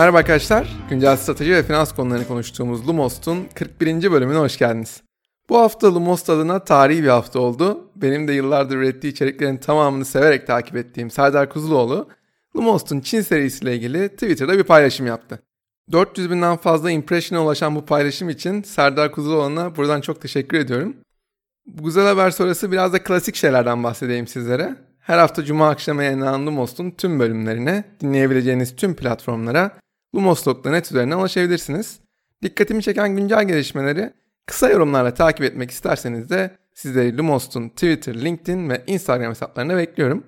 Merhaba 0.00 0.18
arkadaşlar. 0.18 0.68
Güncel 0.90 1.16
strateji 1.16 1.52
ve 1.52 1.62
finans 1.62 1.92
konularını 1.92 2.26
konuştuğumuz 2.26 2.88
Lumos'un 2.88 3.48
41. 3.54 4.12
bölümüne 4.12 4.38
hoş 4.38 4.58
geldiniz. 4.58 5.02
Bu 5.48 5.58
hafta 5.58 5.94
Lumos 5.94 6.30
adına 6.30 6.64
tarihi 6.64 7.02
bir 7.02 7.08
hafta 7.08 7.38
oldu. 7.38 7.90
Benim 7.96 8.28
de 8.28 8.32
yıllardır 8.32 8.76
ürettiği 8.76 9.12
içeriklerin 9.12 9.56
tamamını 9.56 10.04
severek 10.04 10.46
takip 10.46 10.76
ettiğim 10.76 11.10
Serdar 11.10 11.50
Kuzuloğlu, 11.50 12.08
Lumos'un 12.56 13.00
Çin 13.00 13.20
serisiyle 13.20 13.74
ilgili 13.76 14.08
Twitter'da 14.08 14.58
bir 14.58 14.62
paylaşım 14.62 15.06
yaptı. 15.06 15.42
400 15.92 16.30
binden 16.30 16.56
fazla 16.56 16.90
impression'a 16.90 17.44
ulaşan 17.44 17.74
bu 17.74 17.84
paylaşım 17.84 18.28
için 18.28 18.62
Serdar 18.62 19.12
Kuzuloğlu'na 19.12 19.76
buradan 19.76 20.00
çok 20.00 20.20
teşekkür 20.20 20.58
ediyorum. 20.58 20.96
Bu 21.66 21.84
güzel 21.84 22.06
haber 22.06 22.30
sonrası 22.30 22.72
biraz 22.72 22.92
da 22.92 23.02
klasik 23.02 23.34
şeylerden 23.34 23.84
bahsedeyim 23.84 24.26
sizlere. 24.26 24.76
Her 25.00 25.18
hafta 25.18 25.44
Cuma 25.44 25.68
akşamı 25.68 26.04
yayınlanan 26.04 26.46
Lumos'un 26.46 26.90
tüm 26.90 27.18
bölümlerine, 27.18 27.84
dinleyebileceğiniz 28.00 28.76
tüm 28.76 28.96
platformlara 28.96 29.80
lumos.net 30.14 30.86
üzerinden 30.86 31.18
ulaşabilirsiniz. 31.18 32.00
Dikkatimi 32.42 32.82
çeken 32.82 33.16
güncel 33.16 33.48
gelişmeleri 33.48 34.12
kısa 34.46 34.70
yorumlarla 34.70 35.14
takip 35.14 35.44
etmek 35.44 35.70
isterseniz 35.70 36.30
de 36.30 36.58
sizleri 36.74 37.18
Lumos'un 37.18 37.68
Twitter, 37.68 38.14
LinkedIn 38.14 38.70
ve 38.70 38.82
Instagram 38.86 39.30
hesaplarına 39.30 39.76
bekliyorum. 39.76 40.24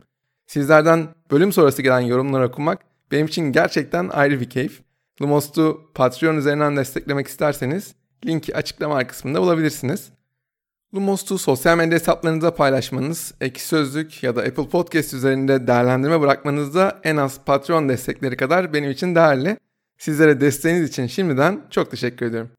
Sizlerden 0.46 1.08
bölüm 1.30 1.52
sonrası 1.52 1.82
gelen 1.82 2.00
yorumları 2.00 2.46
okumak 2.46 2.78
benim 3.12 3.26
için 3.26 3.52
gerçekten 3.52 4.08
ayrı 4.08 4.40
bir 4.40 4.50
keyif. 4.50 4.82
Lumos'u 5.22 5.80
Patreon 5.94 6.36
üzerinden 6.36 6.76
desteklemek 6.76 7.28
isterseniz 7.28 7.94
linki 8.26 8.56
açıklama 8.56 9.06
kısmında 9.06 9.42
bulabilirsiniz. 9.42 10.10
Lumos'u 10.94 11.38
sosyal 11.38 11.76
medya 11.76 11.98
hesaplarınızda 11.98 12.54
paylaşmanız, 12.54 13.34
Ekşi 13.40 13.66
Sözlük 13.66 14.22
ya 14.22 14.36
da 14.36 14.40
Apple 14.40 14.68
Podcast 14.68 15.14
üzerinde 15.14 15.66
değerlendirme 15.66 16.20
bırakmanız 16.20 16.74
da 16.74 17.00
en 17.04 17.16
az 17.16 17.40
Patreon 17.46 17.88
destekleri 17.88 18.36
kadar 18.36 18.72
benim 18.72 18.90
için 18.90 19.14
değerli. 19.14 19.56
Sizlere 20.02 20.40
desteğiniz 20.40 20.88
için 20.88 21.06
şimdiden 21.06 21.60
çok 21.70 21.90
teşekkür 21.90 22.26
ediyorum. 22.26 22.50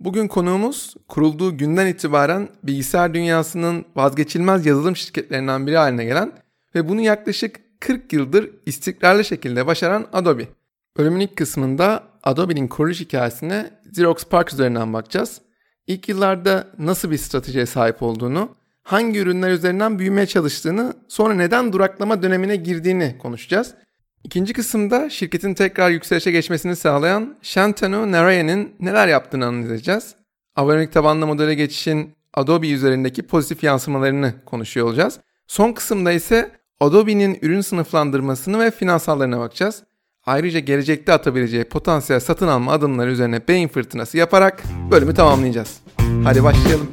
Bugün 0.00 0.28
konuğumuz 0.28 0.94
kurulduğu 1.08 1.56
günden 1.56 1.86
itibaren 1.86 2.48
bilgisayar 2.62 3.14
dünyasının 3.14 3.84
vazgeçilmez 3.96 4.66
yazılım 4.66 4.96
şirketlerinden 4.96 5.66
biri 5.66 5.76
haline 5.76 6.04
gelen 6.04 6.32
ve 6.74 6.88
bunu 6.88 7.00
yaklaşık 7.00 7.80
40 7.80 8.12
yıldır 8.12 8.50
istikrarlı 8.66 9.24
şekilde 9.24 9.66
başaran 9.66 10.06
Adobe. 10.12 10.48
Bölümün 10.96 11.20
ilk 11.20 11.36
kısmında 11.36 12.02
Adobe'nin 12.22 12.68
kuruluş 12.68 13.00
hikayesine 13.00 13.70
Xerox 13.90 14.24
Park 14.24 14.52
üzerinden 14.52 14.92
bakacağız. 14.92 15.40
İlk 15.86 16.08
yıllarda 16.08 16.68
nasıl 16.78 17.10
bir 17.10 17.18
stratejiye 17.18 17.66
sahip 17.66 18.02
olduğunu, 18.02 18.56
hangi 18.82 19.18
ürünler 19.18 19.50
üzerinden 19.50 19.98
büyümeye 19.98 20.26
çalıştığını, 20.26 20.94
sonra 21.08 21.34
neden 21.34 21.72
duraklama 21.72 22.22
dönemine 22.22 22.56
girdiğini 22.56 23.18
konuşacağız. 23.18 23.74
İkinci 24.24 24.52
kısımda 24.52 25.10
şirketin 25.10 25.54
tekrar 25.54 25.90
yükselişe 25.90 26.30
geçmesini 26.30 26.76
sağlayan 26.76 27.36
Shantanu 27.42 28.12
Narayan'ın 28.12 28.70
neler 28.80 29.08
yaptığını 29.08 29.46
analiz 29.46 29.70
edeceğiz. 29.70 30.14
Abonelik 30.56 30.92
tabanlı 30.92 31.26
modele 31.26 31.54
geçişin 31.54 32.14
Adobe 32.34 32.70
üzerindeki 32.70 33.22
pozitif 33.22 33.62
yansımalarını 33.64 34.34
konuşuyor 34.46 34.86
olacağız. 34.86 35.20
Son 35.46 35.72
kısımda 35.72 36.12
ise 36.12 36.50
Adobe'nin 36.80 37.38
ürün 37.42 37.60
sınıflandırmasını 37.60 38.60
ve 38.60 38.70
finansallarına 38.70 39.40
bakacağız. 39.40 39.82
Ayrıca 40.26 40.58
gelecekte 40.58 41.12
atabileceği 41.12 41.64
potansiyel 41.64 42.20
satın 42.20 42.48
alma 42.48 42.72
adımları 42.72 43.10
üzerine 43.10 43.48
beyin 43.48 43.68
fırtınası 43.68 44.18
yaparak 44.18 44.62
bölümü 44.90 45.14
tamamlayacağız. 45.14 45.80
Hadi 46.24 46.44
başlayalım. 46.44 46.92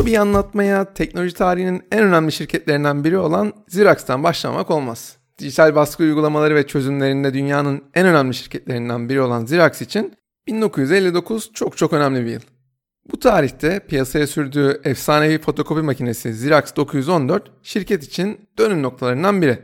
Adobe'yi 0.00 0.20
anlatmaya 0.20 0.94
teknoloji 0.94 1.34
tarihinin 1.34 1.82
en 1.92 2.02
önemli 2.02 2.32
şirketlerinden 2.32 3.04
biri 3.04 3.18
olan 3.18 3.52
Xerox'tan 3.66 4.22
başlamak 4.22 4.70
olmaz. 4.70 5.16
Dijital 5.38 5.74
baskı 5.74 6.02
uygulamaları 6.02 6.54
ve 6.54 6.66
çözümlerinde 6.66 7.34
dünyanın 7.34 7.84
en 7.94 8.06
önemli 8.06 8.34
şirketlerinden 8.34 9.08
biri 9.08 9.20
olan 9.20 9.42
Xerox 9.42 9.80
için 9.80 10.14
1959 10.46 11.50
çok 11.54 11.76
çok 11.76 11.92
önemli 11.92 12.24
bir 12.24 12.30
yıl. 12.30 12.40
Bu 13.12 13.18
tarihte 13.18 13.80
piyasaya 13.80 14.26
sürdüğü 14.26 14.80
efsanevi 14.84 15.38
fotokopi 15.38 15.82
makinesi 15.82 16.28
Xerox 16.28 16.76
914 16.76 17.50
şirket 17.62 18.04
için 18.04 18.48
dönüm 18.58 18.82
noktalarından 18.82 19.42
biri. 19.42 19.58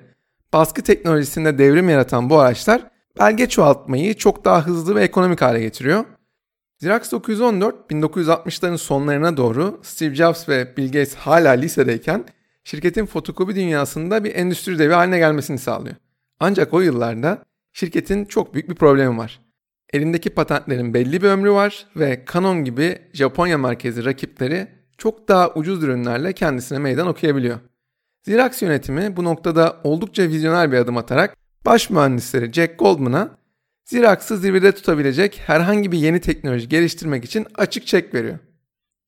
Baskı 0.53 0.83
teknolojisinde 0.83 1.59
devrim 1.59 1.89
yaratan 1.89 2.31
bu 2.31 2.39
araçlar 2.39 2.91
belge 3.21 3.49
çoğaltmayı 3.49 4.15
çok 4.15 4.45
daha 4.45 4.67
hızlı 4.67 4.95
ve 4.95 5.03
ekonomik 5.05 5.43
hale 5.43 5.61
getiriyor. 5.61 6.05
Xerox 6.83 7.13
914 7.13 7.91
1960'ların 7.91 8.79
sonlarına 8.79 9.37
doğru 9.37 9.81
Steve 9.83 10.15
Jobs 10.15 10.49
ve 10.49 10.77
Bill 10.77 10.87
Gates 10.87 11.15
hala 11.15 11.51
lisedeyken 11.51 12.25
şirketin 12.65 13.07
fotokopi 13.07 13.55
dünyasında 13.55 14.25
bir 14.25 14.35
endüstri 14.35 14.79
devi 14.79 14.93
haline 14.93 15.19
gelmesini 15.19 15.59
sağlıyor. 15.59 15.97
Ancak 16.41 16.75
o 16.75 16.81
yıllarda 16.81 17.45
şirketin 17.73 18.25
çok 18.25 18.55
büyük 18.55 18.71
bir 18.71 18.75
problemi 18.75 19.19
var. 19.19 19.41
Elindeki 19.93 20.31
patentlerin 20.31 20.95
belli 20.95 21.23
bir 21.23 21.29
ömrü 21.29 21.51
var 21.51 21.87
ve 21.97 22.25
Canon 22.33 22.65
gibi 22.65 22.99
Japonya 23.13 23.59
merkezi 23.59 24.05
rakipleri 24.05 24.69
çok 24.99 25.29
daha 25.29 25.55
ucuz 25.55 25.83
ürünlerle 25.83 26.33
kendisine 26.33 26.79
meydan 26.79 27.07
okuyabiliyor. 27.07 27.59
Xerox 28.27 28.63
yönetimi 28.63 29.17
bu 29.17 29.25
noktada 29.25 29.81
oldukça 29.85 30.23
vizyoner 30.23 30.73
bir 30.73 30.77
adım 30.77 30.97
atarak 30.97 31.37
baş 31.67 31.91
mühendisleri 31.91 32.53
Jack 32.53 32.79
Goldman'a 32.79 33.39
Xerox'ı 33.87 34.37
zirvede 34.37 34.73
tutabilecek 34.73 35.41
herhangi 35.47 35.93
bir 35.93 35.99
yeni 35.99 36.21
teknoloji 36.21 36.69
geliştirmek 36.69 37.25
için 37.25 37.47
açık 37.55 37.87
çek 37.87 38.15
veriyor. 38.15 38.39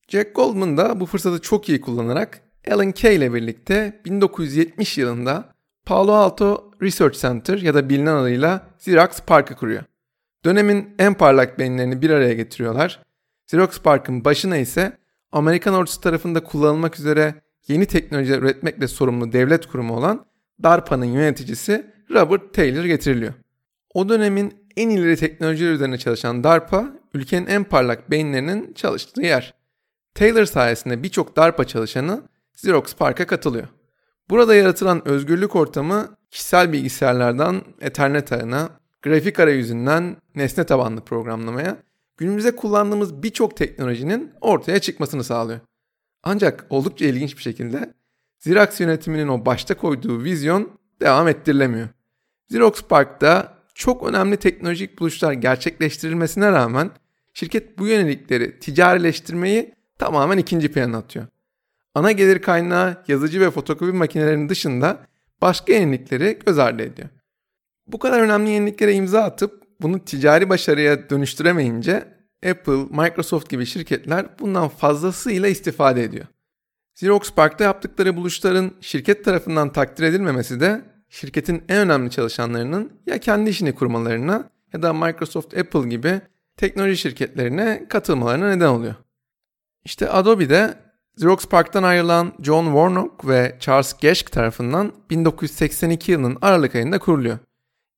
Jack 0.07 0.35
Goldman 0.35 0.77
da 0.77 0.99
bu 0.99 1.05
fırsatı 1.05 1.41
çok 1.41 1.69
iyi 1.69 1.81
kullanarak 1.81 2.41
Alan 2.71 2.91
Kay 2.91 3.15
ile 3.15 3.33
birlikte 3.33 4.01
1970 4.05 4.97
yılında 4.97 5.53
Palo 5.85 6.11
Alto 6.11 6.71
Research 6.81 7.19
Center 7.19 7.57
ya 7.57 7.73
da 7.73 7.89
bilinen 7.89 8.15
adıyla 8.15 8.67
Xerox 8.79 9.21
Park'ı 9.27 9.55
kuruyor. 9.55 9.83
Dönemin 10.45 10.95
en 10.99 11.13
parlak 11.13 11.59
beyinlerini 11.59 12.01
bir 12.01 12.09
araya 12.09 12.33
getiriyorlar. 12.33 13.03
Xerox 13.47 13.79
Park'ın 13.79 14.25
başına 14.25 14.57
ise 14.57 14.97
Amerikan 15.31 15.73
ordusu 15.73 16.01
tarafında 16.01 16.43
kullanılmak 16.43 16.99
üzere 16.99 17.35
yeni 17.67 17.85
teknolojiler 17.85 18.39
üretmekle 18.39 18.87
sorumlu 18.87 19.31
devlet 19.31 19.65
kurumu 19.65 19.97
olan 19.97 20.25
DARPA'nın 20.63 21.05
yöneticisi 21.05 21.85
Robert 22.11 22.53
Taylor 22.53 22.85
getiriliyor. 22.85 23.33
O 23.93 24.09
dönemin 24.09 24.68
en 24.79 24.89
ileri 24.89 25.17
teknolojiler 25.17 25.71
üzerine 25.71 25.97
çalışan 25.97 26.43
DARPA, 26.43 26.93
ülkenin 27.13 27.47
en 27.47 27.63
parlak 27.63 28.11
beyinlerinin 28.11 28.73
çalıştığı 28.73 29.21
yer. 29.21 29.53
Taylor 30.15 30.45
sayesinde 30.45 31.03
birçok 31.03 31.35
DARPA 31.35 31.63
çalışanı 31.63 32.21
Xerox 32.53 32.95
Park'a 32.95 33.27
katılıyor. 33.27 33.67
Burada 34.29 34.55
yaratılan 34.55 35.07
özgürlük 35.07 35.55
ortamı 35.55 36.17
kişisel 36.31 36.73
bilgisayarlardan 36.73 37.61
Ethernet 37.81 38.31
ağına, 38.31 38.69
grafik 39.01 39.39
arayüzünden 39.39 40.17
nesne 40.35 40.63
tabanlı 40.63 41.01
programlamaya, 41.01 41.77
günümüzde 42.17 42.55
kullandığımız 42.55 43.23
birçok 43.23 43.57
teknolojinin 43.57 44.31
ortaya 44.41 44.79
çıkmasını 44.79 45.23
sağlıyor. 45.23 45.59
Ancak 46.23 46.65
oldukça 46.69 47.05
ilginç 47.05 47.37
bir 47.37 47.41
şekilde 47.41 47.93
Xerox 48.39 48.79
yönetiminin 48.79 49.27
o 49.27 49.45
başta 49.45 49.77
koyduğu 49.77 50.23
vizyon 50.23 50.71
devam 51.01 51.27
ettirilemiyor. 51.27 51.87
Xerox 52.49 52.81
Park'ta 52.81 53.58
çok 53.79 54.09
önemli 54.09 54.37
teknolojik 54.37 54.99
buluşlar 54.99 55.33
gerçekleştirilmesine 55.33 56.51
rağmen 56.51 56.91
şirket 57.33 57.77
bu 57.79 57.87
yönelikleri 57.87 58.59
ticarileştirmeyi 58.59 59.73
tamamen 59.97 60.37
ikinci 60.37 60.71
plana 60.71 60.97
atıyor. 60.97 61.25
Ana 61.95 62.11
gelir 62.11 62.41
kaynağı 62.41 63.03
yazıcı 63.07 63.41
ve 63.41 63.51
fotokopi 63.51 63.91
makinelerinin 63.91 64.49
dışında 64.49 65.07
başka 65.41 65.73
yenilikleri 65.73 66.39
göz 66.45 66.59
ardı 66.59 66.83
ediyor. 66.83 67.09
Bu 67.87 67.99
kadar 67.99 68.21
önemli 68.21 68.49
yeniliklere 68.49 68.93
imza 68.93 69.23
atıp 69.23 69.63
bunu 69.81 70.05
ticari 70.05 70.49
başarıya 70.49 71.09
dönüştüremeyince 71.09 72.07
Apple, 72.49 72.85
Microsoft 72.89 73.49
gibi 73.49 73.65
şirketler 73.65 74.25
bundan 74.39 74.67
fazlasıyla 74.69 75.47
istifade 75.47 76.03
ediyor. 76.03 76.25
Xerox 76.95 77.31
Park'ta 77.33 77.63
yaptıkları 77.63 78.15
buluşların 78.15 78.71
şirket 78.81 79.25
tarafından 79.25 79.71
takdir 79.71 80.03
edilmemesi 80.03 80.59
de 80.59 80.81
şirketin 81.09 81.63
en 81.69 81.77
önemli 81.77 82.11
çalışanlarının 82.11 82.91
ya 83.05 83.19
kendi 83.19 83.49
işini 83.49 83.75
kurmalarına 83.75 84.49
ya 84.73 84.81
da 84.81 84.93
Microsoft, 84.93 85.57
Apple 85.57 85.89
gibi 85.89 86.21
teknoloji 86.57 86.97
şirketlerine 86.97 87.85
katılmalarına 87.89 88.49
neden 88.49 88.67
oluyor. 88.67 88.95
İşte 89.85 90.09
Adobe'de 90.09 90.73
Xerox 91.17 91.45
Park'tan 91.45 91.83
ayrılan 91.83 92.33
John 92.41 92.65
Warnock 92.65 93.27
ve 93.27 93.57
Charles 93.59 93.97
Geschke 93.97 94.31
tarafından 94.31 94.93
1982 95.09 96.11
yılının 96.11 96.37
Aralık 96.41 96.75
ayında 96.75 96.99
kuruluyor. 96.99 97.37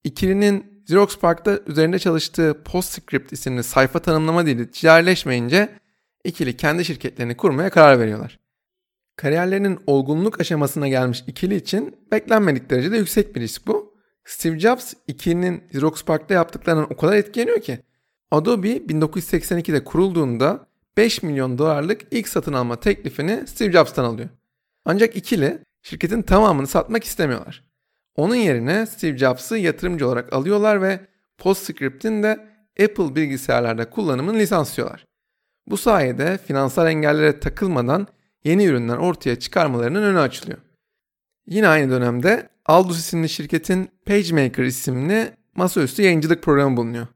İkilinin 0.03 0.81
Xerox 0.83 1.19
Park'ta 1.19 1.59
üzerinde 1.67 1.99
çalıştığı 1.99 2.63
PostScript 2.65 3.33
isimli 3.33 3.63
sayfa 3.63 3.99
tanımlama 3.99 4.45
dili 4.45 4.71
ticarileşmeyince 4.71 5.69
ikili 6.23 6.57
kendi 6.57 6.85
şirketlerini 6.85 7.37
kurmaya 7.37 7.69
karar 7.69 7.99
veriyorlar. 7.99 8.40
Kariyerlerinin 9.21 9.79
olgunluk 9.87 10.41
aşamasına 10.41 10.87
gelmiş 10.87 11.23
ikili 11.27 11.55
için 11.55 11.97
beklenmedik 12.11 12.69
derecede 12.69 12.97
yüksek 12.97 13.35
bir 13.35 13.41
risk 13.41 13.67
bu. 13.67 13.93
Steve 14.25 14.59
Jobs 14.59 14.93
ikilinin 15.07 15.63
Xerox 15.69 16.03
Park'ta 16.03 16.33
yaptıklarından 16.33 16.93
o 16.93 16.97
kadar 16.97 17.15
etkileniyor 17.15 17.61
ki 17.61 17.79
Adobe 18.31 18.77
1982'de 18.77 19.83
kurulduğunda 19.83 20.67
5 20.97 21.23
milyon 21.23 21.57
dolarlık 21.57 22.01
ilk 22.11 22.27
satın 22.27 22.53
alma 22.53 22.79
teklifini 22.79 23.47
Steve 23.47 23.71
Jobs'tan 23.71 24.03
alıyor. 24.03 24.29
Ancak 24.85 25.15
ikili 25.15 25.59
Şirketin 25.81 26.21
tamamını 26.21 26.67
satmak 26.67 27.03
istemiyorlar. 27.03 27.63
Onun 28.15 28.35
yerine 28.35 28.85
Steve 28.85 29.17
Jobs'ı 29.17 29.57
yatırımcı 29.57 30.07
olarak 30.07 30.33
alıyorlar 30.33 30.81
ve 30.81 30.99
PostScript'in 31.37 32.23
de 32.23 32.47
Apple 32.83 33.15
bilgisayarlarda 33.15 33.89
kullanımını 33.89 34.37
lisanslıyorlar. 34.37 35.05
Bu 35.67 35.77
sayede 35.77 36.37
finansal 36.37 36.87
engellere 36.87 37.39
takılmadan 37.39 38.07
yeni 38.43 38.65
ürünler 38.65 38.97
ortaya 38.97 39.39
çıkarmalarının 39.39 40.03
önü 40.03 40.19
açılıyor. 40.19 40.57
Yine 41.47 41.67
aynı 41.67 41.91
dönemde 41.91 42.49
Aldus 42.65 42.99
isimli 42.99 43.29
şirketin 43.29 43.89
PageMaker 44.05 44.63
isimli 44.63 45.31
masaüstü 45.55 46.01
yayıncılık 46.01 46.43
programı 46.43 46.77
bulunuyor. 46.77 47.07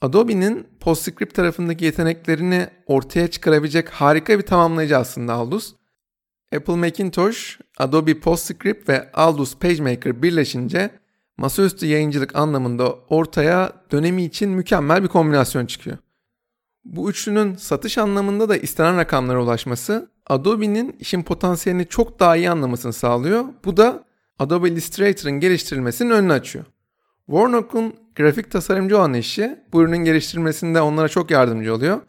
Adobe'nin 0.00 0.66
PostScript 0.80 1.34
tarafındaki 1.34 1.84
yeteneklerini 1.84 2.66
ortaya 2.86 3.30
çıkarabilecek 3.30 3.88
harika 3.88 4.38
bir 4.38 4.42
tamamlayıcı 4.42 4.98
aslında 4.98 5.32
Aldus. 5.32 5.74
Apple 6.56 6.76
Macintosh, 6.76 7.58
Adobe 7.78 8.20
PostScript 8.20 8.88
ve 8.88 9.12
Aldus 9.12 9.58
PageMaker 9.58 10.22
birleşince 10.22 10.90
masaüstü 11.36 11.86
yayıncılık 11.86 12.36
anlamında 12.36 12.94
ortaya 12.94 13.72
dönemi 13.92 14.24
için 14.24 14.50
mükemmel 14.50 15.02
bir 15.02 15.08
kombinasyon 15.08 15.66
çıkıyor. 15.66 15.98
Bu 16.84 17.10
üçlünün 17.10 17.56
satış 17.56 17.98
anlamında 17.98 18.48
da 18.48 18.56
istenen 18.56 18.96
rakamlara 18.96 19.42
ulaşması 19.42 20.10
Adobe'nin 20.26 20.96
işin 21.00 21.22
potansiyelini 21.22 21.86
çok 21.86 22.20
daha 22.20 22.36
iyi 22.36 22.50
anlamasını 22.50 22.92
sağlıyor. 22.92 23.44
Bu 23.64 23.76
da 23.76 24.04
Adobe 24.38 24.68
Illustrator'ın 24.68 25.40
geliştirilmesinin 25.40 26.10
önünü 26.10 26.32
açıyor. 26.32 26.64
Warnock'un 27.26 27.94
grafik 28.16 28.50
tasarımcı 28.50 28.98
olan 28.98 29.14
eşi 29.14 29.58
bu 29.72 29.82
ürünün 29.82 29.96
geliştirilmesinde 30.04 30.80
onlara 30.80 31.08
çok 31.08 31.30
yardımcı 31.30 31.74
oluyor. 31.74 32.00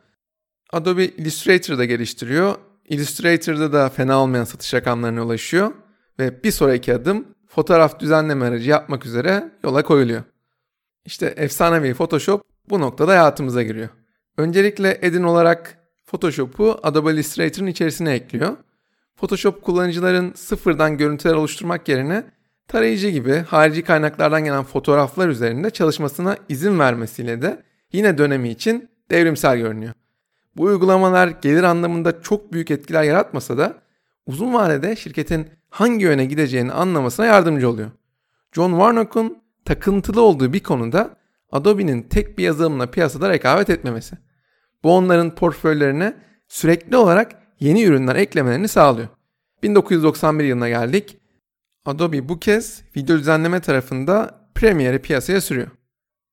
Adobe 0.74 1.06
Illustrator'da 1.06 1.86
geliştiriyor. 1.86 2.56
Illustrator'da 2.90 3.74
da 3.74 3.90
fena 3.90 4.22
olmayan 4.22 4.44
satış 4.44 4.74
rakamlarına 4.74 5.26
ulaşıyor 5.26 5.72
ve 6.20 6.44
bir 6.44 6.52
sonraki 6.52 6.94
adım 6.94 7.26
fotoğraf 7.48 8.00
düzenleme 8.00 8.46
aracı 8.46 8.70
yapmak 8.70 9.06
üzere 9.06 9.52
yola 9.64 9.84
koyuluyor. 9.84 10.24
İşte 11.06 11.34
efsanevi 11.38 11.94
Photoshop 11.94 12.42
bu 12.70 12.80
noktada 12.80 13.12
hayatımıza 13.12 13.64
giriyor. 13.64 13.90
Öncelikle 14.38 14.98
Edin 15.02 15.24
olarak 15.24 15.78
Photoshop'u 16.06 16.80
Adobe 16.84 17.14
Illustrator'ın 17.14 17.68
içerisine 17.68 18.14
ekliyor. 18.14 18.58
Photoshop 19.16 19.62
kullanıcıların 19.62 20.34
sıfırdan 20.36 20.98
görüntüler 20.98 21.34
oluşturmak 21.34 21.90
yerine 21.90 22.24
tarayıcı 22.68 23.10
gibi 23.10 23.34
harici 23.34 23.84
kaynaklardan 23.84 24.44
gelen 24.44 24.64
fotoğraflar 24.64 25.30
üzerinde 25.30 25.70
çalışmasına 25.70 26.38
izin 26.50 26.80
vermesiyle 26.80 27.42
de 27.42 27.64
yine 27.92 28.18
dönemi 28.18 28.50
için 28.50 28.90
devrimsel 29.12 29.58
görünüyor. 29.58 29.94
Bu 30.58 30.64
uygulamalar 30.64 31.28
gelir 31.28 31.64
anlamında 31.64 32.22
çok 32.22 32.54
büyük 32.54 32.72
etkiler 32.72 33.04
yaratmasa 33.04 33.58
da 33.58 33.74
uzun 34.26 34.54
vadede 34.54 34.96
şirketin 34.96 35.48
hangi 35.70 36.04
yöne 36.04 36.26
gideceğini 36.26 36.72
anlamasına 36.72 37.26
yardımcı 37.26 37.70
oluyor. 37.70 37.92
John 38.52 38.72
Warnock'un 38.72 39.38
takıntılı 39.66 40.22
olduğu 40.22 40.54
bir 40.54 40.64
konuda 40.64 41.10
Adobe'nin 41.56 42.02
tek 42.02 42.38
bir 42.38 42.44
yazılımla 42.44 42.92
piyasada 42.92 43.30
rekabet 43.30 43.70
etmemesi. 43.70 44.18
Bu 44.84 44.96
onların 44.96 45.36
portföylerine 45.36 46.14
sürekli 46.48 46.98
olarak 46.98 47.32
yeni 47.60 47.84
ürünler 47.84 48.16
eklemelerini 48.16 48.68
sağlıyor. 48.68 49.08
1991 49.64 50.44
yılına 50.44 50.70
geldik. 50.70 51.18
Adobe 51.86 52.30
bu 52.30 52.40
kez 52.40 52.82
video 52.98 53.18
düzenleme 53.18 53.60
tarafında 53.60 54.42
Premiere'i 54.56 55.00
piyasaya 55.00 55.42
sürüyor. 55.42 55.68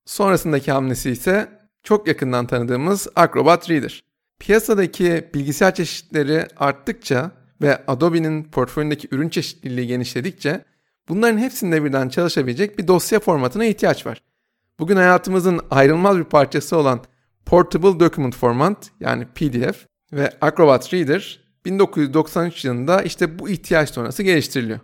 Sonrasındaki 0.04 0.72
hamlesi 0.72 1.10
ise 1.10 1.48
çok 1.82 2.08
yakından 2.08 2.46
tanıdığımız 2.46 3.08
Acrobat 3.16 3.70
Reader. 3.70 4.04
Piyasadaki 4.38 5.30
bilgisayar 5.34 5.74
çeşitleri 5.74 6.46
arttıkça 6.56 7.30
ve 7.62 7.86
Adobe'nin 7.86 8.44
portföyündeki 8.44 9.08
ürün 9.10 9.28
çeşitliliği 9.28 9.86
genişledikçe 9.86 10.64
bunların 11.08 11.38
hepsinde 11.38 11.84
birden 11.84 12.08
çalışabilecek 12.08 12.78
bir 12.78 12.88
dosya 12.88 13.20
formatına 13.20 13.64
ihtiyaç 13.64 14.06
var. 14.06 14.31
Bugün 14.78 14.96
hayatımızın 14.96 15.60
ayrılmaz 15.70 16.18
bir 16.18 16.24
parçası 16.24 16.76
olan 16.76 17.00
Portable 17.46 18.00
Document 18.00 18.36
Format 18.36 18.90
yani 19.00 19.26
PDF 19.34 19.86
ve 20.12 20.30
Acrobat 20.40 20.94
Reader 20.94 21.40
1993 21.64 22.64
yılında 22.64 23.02
işte 23.02 23.38
bu 23.38 23.48
ihtiyaç 23.48 23.90
sonrası 23.90 24.22
geliştiriliyor. 24.22 24.80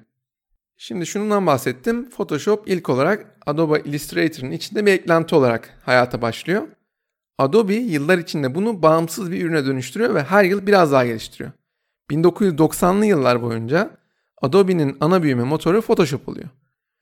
Şimdi 0.76 1.06
şundan 1.06 1.46
bahsettim. 1.46 2.10
Photoshop 2.10 2.68
ilk 2.68 2.88
olarak 2.88 3.36
Adobe 3.46 3.80
Illustrator'ın 3.80 4.50
içinde 4.50 4.86
bir 4.86 4.92
eklenti 4.92 5.34
olarak 5.34 5.78
hayata 5.84 6.22
başlıyor. 6.22 6.68
Adobe 7.38 7.74
yıllar 7.74 8.18
içinde 8.18 8.54
bunu 8.54 8.82
bağımsız 8.82 9.30
bir 9.30 9.44
ürüne 9.44 9.66
dönüştürüyor 9.66 10.14
ve 10.14 10.22
her 10.22 10.44
yıl 10.44 10.66
biraz 10.66 10.92
daha 10.92 11.06
geliştiriyor. 11.06 11.50
1990'lı 12.10 13.06
yıllar 13.06 13.42
boyunca 13.42 13.90
Adobe'nin 14.42 14.96
ana 15.00 15.22
büyüme 15.22 15.44
motoru 15.44 15.82
Photoshop 15.82 16.28
oluyor. 16.28 16.48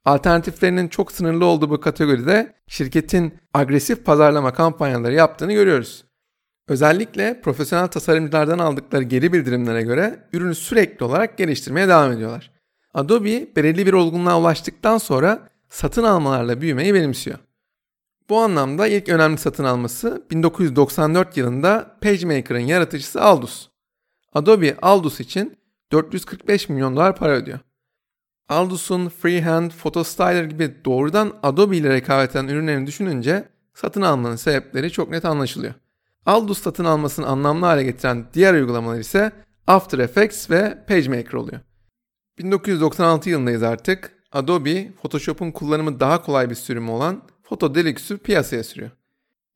Alternatiflerinin 0.07 0.89
çok 0.89 1.13
sınırlı 1.13 1.45
olduğu 1.45 1.71
bu 1.71 1.81
kategoride 1.81 2.55
şirketin 2.67 3.39
agresif 3.55 4.05
pazarlama 4.05 4.53
kampanyaları 4.53 5.15
yaptığını 5.15 5.53
görüyoruz. 5.53 6.05
Özellikle 6.69 7.41
profesyonel 7.41 7.89
tasarımcılardan 7.89 8.59
aldıkları 8.59 9.03
geri 9.03 9.33
bildirimlere 9.33 9.83
göre 9.83 10.29
ürünü 10.33 10.55
sürekli 10.55 11.05
olarak 11.05 11.39
geliştirmeye 11.39 11.89
devam 11.89 12.13
ediyorlar. 12.13 12.51
Adobe 12.95 13.57
belirli 13.57 13.87
bir 13.87 13.93
olgunluğa 13.93 14.41
ulaştıktan 14.41 14.99
sonra 14.99 15.49
satın 15.69 16.05
almalarla 16.05 16.61
büyümeyi 16.61 16.95
benimsiyor. 16.95 17.39
Bu 18.29 18.39
anlamda 18.39 18.87
ilk 18.87 19.09
önemli 19.09 19.39
satın 19.39 19.65
alması 19.65 20.27
1994 20.31 21.37
yılında 21.37 21.97
PageMaker'ın 22.01 22.61
yaratıcısı 22.61 23.23
Aldus. 23.23 23.69
Adobe 24.33 24.77
Aldus 24.83 25.21
için 25.21 25.59
445 25.93 26.69
milyon 26.69 26.97
dolar 26.97 27.17
para 27.17 27.33
ödüyor. 27.33 27.59
Aldus'un 28.49 29.09
Freehand, 29.09 29.71
PhotoStyler 29.71 30.45
gibi 30.45 30.75
doğrudan 30.85 31.33
Adobe 31.43 31.77
ile 31.77 31.89
rekabet 31.91 32.31
eden 32.31 32.49
ürünlerini 32.49 32.87
düşününce 32.87 33.49
satın 33.75 34.03
almanın 34.03 34.37
sebepleri 34.37 34.91
çok 34.91 35.11
net 35.11 35.25
anlaşılıyor. 35.25 35.75
Aldus 36.27 36.63
satın 36.63 36.85
almasını 36.85 37.27
anlamlı 37.27 37.67
hale 37.67 37.83
getiren 37.83 38.27
diğer 38.35 38.55
uygulamalar 38.55 38.99
ise 38.99 39.33
After 39.67 39.99
Effects 39.99 40.51
ve 40.51 40.85
PageMaker 40.89 41.33
oluyor. 41.33 41.61
1996 42.39 43.31
yılındayız 43.31 43.63
artık. 43.63 44.13
Adobe, 44.33 44.93
Photoshop'un 45.03 45.51
kullanımı 45.51 46.01
daha 46.01 46.23
kolay 46.23 46.51
bir 46.51 46.55
sürümü 46.55 46.91
olan 46.91 47.23
Photo 47.43 47.75
Deluxe'ü 47.75 48.19
piyasaya 48.19 48.65
sürüyor. 48.65 48.91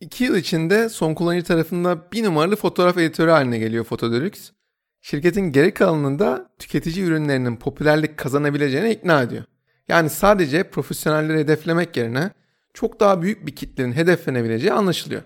İki 0.01 0.25
yıl 0.25 0.37
içinde 0.37 0.89
son 0.89 1.15
kullanıcı 1.15 1.47
tarafında 1.47 2.13
bir 2.13 2.25
numaralı 2.25 2.57
fotoğraf 2.57 2.99
editörü 2.99 3.31
haline 3.31 3.59
geliyor 3.59 3.85
Photo 3.85 4.13
Deluxe. 4.13 4.53
Şirketin 5.01 5.53
geri 5.53 5.75
kalanını 5.75 6.19
da 6.19 6.51
tüketici 6.59 7.05
ürünlerinin 7.05 7.57
popülerlik 7.57 8.17
kazanabileceğine 8.17 8.93
ikna 8.93 9.23
ediyor. 9.23 9.45
Yani 9.89 10.11
sadece 10.11 10.63
profesyonelleri 10.63 11.39
hedeflemek 11.39 11.97
yerine 11.97 12.31
çok 12.75 13.01
daha 13.01 13.23
büyük 13.23 13.47
bir 13.47 13.57
kitlenin 13.57 13.93
hedeflenebileceği 13.93 14.73
anlaşılıyor. 14.73 15.23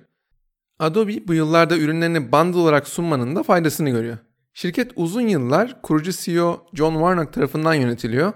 Adobe 0.78 1.28
bu 1.28 1.34
yıllarda 1.34 1.78
ürünlerini 1.78 2.32
bundle 2.32 2.58
olarak 2.58 2.88
sunmanın 2.88 3.36
da 3.36 3.42
faydasını 3.42 3.90
görüyor. 3.90 4.18
Şirket 4.54 4.92
uzun 4.96 5.20
yıllar 5.20 5.82
kurucu 5.82 6.12
CEO 6.12 6.66
John 6.74 6.92
Warnock 6.92 7.32
tarafından 7.32 7.74
yönetiliyor. 7.74 8.32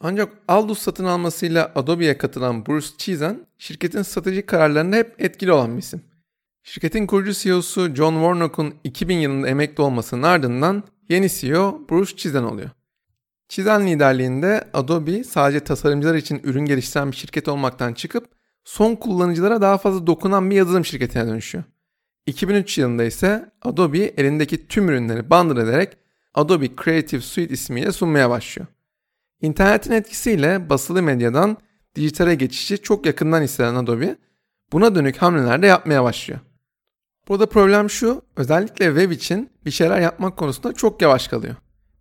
Ancak 0.00 0.32
Aldus 0.48 0.78
satın 0.78 1.04
almasıyla 1.04 1.72
Adobe'ye 1.74 2.18
katılan 2.18 2.66
Bruce 2.66 2.86
Chizen 2.98 3.46
şirketin 3.58 4.02
strateji 4.02 4.46
kararlarında 4.46 4.96
hep 4.96 5.14
etkili 5.18 5.52
olan 5.52 5.72
bir 5.76 5.82
isim. 5.82 6.02
Şirketin 6.68 7.06
kurucu 7.06 7.32
CEO'su 7.32 7.94
John 7.94 8.12
Warnock'un 8.12 8.74
2000 8.84 9.16
yılında 9.16 9.48
emekli 9.48 9.82
olmasının 9.82 10.22
ardından 10.22 10.82
yeni 11.08 11.30
CEO 11.30 11.80
Bruce 11.90 12.16
Chizen 12.16 12.42
oluyor. 12.42 12.70
Chizen 13.48 13.86
liderliğinde 13.86 14.68
Adobe 14.72 15.24
sadece 15.24 15.60
tasarımcılar 15.60 16.14
için 16.14 16.40
ürün 16.44 16.64
geliştiren 16.64 17.10
bir 17.10 17.16
şirket 17.16 17.48
olmaktan 17.48 17.92
çıkıp 17.92 18.28
son 18.64 18.94
kullanıcılara 18.94 19.60
daha 19.60 19.78
fazla 19.78 20.06
dokunan 20.06 20.50
bir 20.50 20.56
yazılım 20.56 20.84
şirketine 20.84 21.26
dönüşüyor. 21.26 21.64
2003 22.26 22.78
yılında 22.78 23.04
ise 23.04 23.50
Adobe 23.62 23.98
elindeki 23.98 24.66
tüm 24.66 24.88
ürünleri 24.88 25.30
bundle 25.30 25.62
ederek 25.62 25.96
Adobe 26.34 26.68
Creative 26.84 27.20
Suite 27.20 27.54
ismiyle 27.54 27.92
sunmaya 27.92 28.30
başlıyor. 28.30 28.68
İnternetin 29.40 29.92
etkisiyle 29.92 30.70
basılı 30.70 31.02
medyadan 31.02 31.56
dijitale 31.94 32.34
geçişi 32.34 32.78
çok 32.78 33.06
yakından 33.06 33.42
hisseden 33.42 33.74
Adobe 33.74 34.16
buna 34.72 34.94
dönük 34.94 35.16
hamleler 35.16 35.62
de 35.62 35.66
yapmaya 35.66 36.04
başlıyor. 36.04 36.40
Burada 37.28 37.46
problem 37.46 37.90
şu, 37.90 38.22
özellikle 38.36 38.86
web 38.86 39.10
için 39.10 39.50
bir 39.66 39.70
şeyler 39.70 40.00
yapmak 40.00 40.36
konusunda 40.36 40.72
çok 40.72 41.02
yavaş 41.02 41.28
kalıyor. 41.28 41.54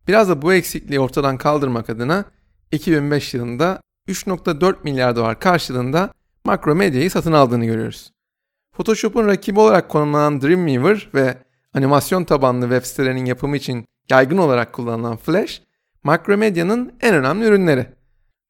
Biraz 0.08 0.30
da 0.30 0.42
bu 0.42 0.54
eksikliği 0.54 1.00
ortadan 1.00 1.38
kaldırmak 1.38 1.90
adına 1.90 2.26
2005 2.72 3.34
yılında 3.34 3.82
3.4 4.08 4.76
milyar 4.84 5.16
dolar 5.16 5.40
karşılığında 5.40 6.14
Macromedia'yı 6.46 7.12
satın 7.12 7.32
aldığını 7.32 7.66
görüyoruz. 7.66 8.12
Photoshop'un 8.76 9.28
rakibi 9.28 9.60
olarak 9.60 9.90
konumlanan 9.90 10.42
Dreamweaver 10.42 11.10
ve 11.14 11.38
animasyon 11.74 12.24
tabanlı 12.24 12.62
web 12.62 12.84
sitelerinin 12.84 13.26
yapımı 13.26 13.58
için 13.58 13.86
yaygın 14.10 14.38
olarak 14.38 14.74
kullanılan 14.74 15.18
Flash, 15.18 15.62
Macromedia'nın 16.04 16.94
en 17.02 17.16
önemli 17.16 17.46
ürünleri. 17.46 17.88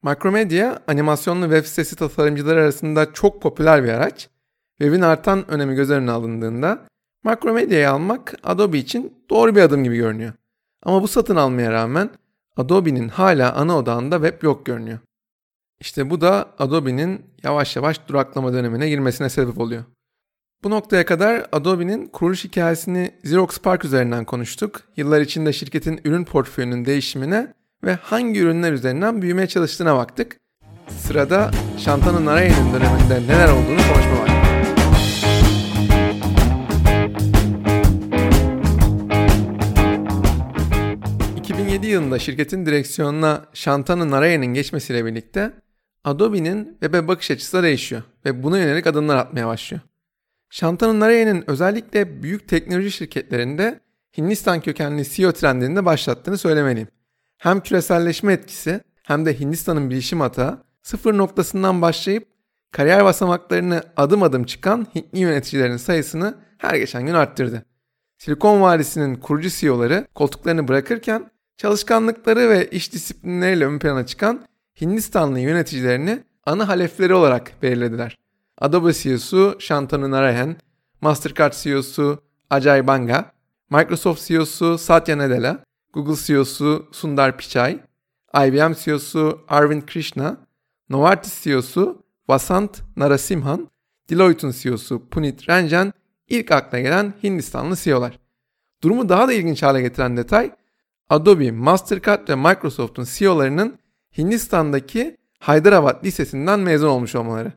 Macromedia, 0.02 0.78
animasyonlu 0.86 1.44
web 1.44 1.64
sitesi 1.64 1.96
tasarımcıları 1.96 2.60
arasında 2.60 3.12
çok 3.12 3.42
popüler 3.42 3.84
bir 3.84 3.88
araç. 3.88 4.28
Web'in 4.78 5.02
artan 5.02 5.50
önemi 5.50 5.74
göz 5.74 5.90
önüne 5.90 6.10
alındığında 6.10 6.86
Macromedia'yı 7.24 7.90
almak 7.90 8.34
Adobe 8.44 8.78
için 8.78 9.24
doğru 9.30 9.56
bir 9.56 9.60
adım 9.60 9.84
gibi 9.84 9.96
görünüyor. 9.96 10.32
Ama 10.82 11.02
bu 11.02 11.08
satın 11.08 11.36
almaya 11.36 11.72
rağmen 11.72 12.10
Adobe'nin 12.56 13.08
hala 13.08 13.52
ana 13.52 13.78
odağında 13.78 14.16
web 14.16 14.42
yok 14.42 14.66
görünüyor. 14.66 14.98
İşte 15.80 16.10
bu 16.10 16.20
da 16.20 16.48
Adobe'nin 16.58 17.26
yavaş 17.42 17.76
yavaş 17.76 18.08
duraklama 18.08 18.52
dönemine 18.52 18.88
girmesine 18.88 19.28
sebep 19.28 19.58
oluyor. 19.58 19.84
Bu 20.64 20.70
noktaya 20.70 21.04
kadar 21.04 21.46
Adobe'nin 21.52 22.06
kuruluş 22.06 22.44
hikayesini 22.44 23.14
Xerox 23.22 23.58
PARC 23.58 23.86
üzerinden 23.86 24.24
konuştuk. 24.24 24.82
Yıllar 24.96 25.20
içinde 25.20 25.52
şirketin 25.52 26.00
ürün 26.04 26.24
portföyünün 26.24 26.84
değişimine 26.84 27.54
ve 27.84 27.94
hangi 27.94 28.40
ürünler 28.40 28.72
üzerinden 28.72 29.22
büyümeye 29.22 29.48
çalıştığına 29.48 29.96
baktık. 29.96 30.36
Sırada 30.88 31.50
Shantanu 31.78 32.24
Narayan'ın 32.24 32.74
döneminde 32.74 33.32
neler 33.32 33.48
olduğunu 33.48 33.92
konuşma 33.92 34.22
var. 34.22 34.37
2007 41.78 41.92
yılında 41.92 42.18
şirketin 42.18 42.66
direksiyonuna 42.66 43.46
Shantanu 43.52 44.10
Narayan'ın 44.10 44.46
geçmesiyle 44.46 45.04
birlikte 45.04 45.52
Adobe'nin 46.04 46.64
web'e 46.80 47.08
bakış 47.08 47.30
açısı 47.30 47.58
da 47.58 47.62
değişiyor 47.62 48.02
ve 48.24 48.42
buna 48.42 48.58
yönelik 48.58 48.86
adımlar 48.86 49.16
atmaya 49.16 49.46
başlıyor. 49.46 49.80
Shantanu 50.50 51.00
Narayan'ın 51.00 51.44
özellikle 51.46 52.22
büyük 52.22 52.48
teknoloji 52.48 52.90
şirketlerinde 52.90 53.80
Hindistan 54.18 54.60
kökenli 54.60 55.10
CEO 55.10 55.32
trendini 55.32 55.76
de 55.76 55.84
başlattığını 55.84 56.38
söylemeliyim. 56.38 56.88
Hem 57.38 57.60
küreselleşme 57.60 58.32
etkisi 58.32 58.80
hem 59.02 59.26
de 59.26 59.40
Hindistan'ın 59.40 59.90
bilişim 59.90 60.20
hata 60.20 60.62
sıfır 60.82 61.18
noktasından 61.18 61.82
başlayıp 61.82 62.28
kariyer 62.72 63.04
basamaklarını 63.04 63.82
adım 63.96 64.22
adım 64.22 64.44
çıkan 64.44 64.86
Hintli 64.94 65.18
yöneticilerin 65.18 65.76
sayısını 65.76 66.34
her 66.58 66.74
geçen 66.74 67.06
gün 67.06 67.14
arttırdı. 67.14 67.64
Silikon 68.18 68.60
Vadisi'nin 68.60 69.14
kurucu 69.14 69.50
CEO'ları 69.50 70.06
koltuklarını 70.14 70.68
bırakırken 70.68 71.30
çalışkanlıkları 71.58 72.48
ve 72.48 72.70
iş 72.70 72.92
disiplinleriyle 72.92 73.66
ön 73.66 73.78
plana 73.78 74.06
çıkan 74.06 74.44
Hindistanlı 74.80 75.40
yöneticilerini 75.40 76.22
ana 76.46 76.68
halefleri 76.68 77.14
olarak 77.14 77.52
belirlediler. 77.62 78.18
Adobe 78.58 78.92
CEO'su 78.92 79.56
Shantanu 79.58 80.10
Narayan, 80.10 80.56
Mastercard 81.00 81.52
CEO'su 81.52 82.22
Ajay 82.50 82.86
Banga, 82.86 83.32
Microsoft 83.70 84.26
CEO'su 84.26 84.78
Satya 84.78 85.18
Nadella, 85.18 85.64
Google 85.92 86.16
CEO'su 86.16 86.88
Sundar 86.92 87.38
Pichai, 87.38 87.78
IBM 88.46 88.72
CEO'su 88.72 89.40
Arvind 89.48 89.82
Krishna, 89.86 90.36
Novartis 90.88 91.44
CEO'su 91.44 92.02
Vasant 92.28 92.82
Narasimhan, 92.96 93.68
Deloitte'un 94.10 94.50
CEO'su 94.52 95.08
Punit 95.08 95.48
Ranjan 95.48 95.92
ilk 96.28 96.52
akla 96.52 96.80
gelen 96.80 97.14
Hindistanlı 97.22 97.76
CEO'lar. 97.76 98.18
Durumu 98.82 99.08
daha 99.08 99.28
da 99.28 99.32
ilginç 99.32 99.62
hale 99.62 99.80
getiren 99.80 100.16
detay 100.16 100.50
Adobe, 101.10 101.50
Mastercard 101.50 102.28
ve 102.28 102.34
Microsoft'un 102.34 103.06
CEO'larının 103.10 103.78
Hindistan'daki 104.18 105.16
Hyderabad 105.40 106.04
Lisesi'nden 106.04 106.60
mezun 106.60 106.88
olmuş 106.88 107.14
olmaları. 107.14 107.52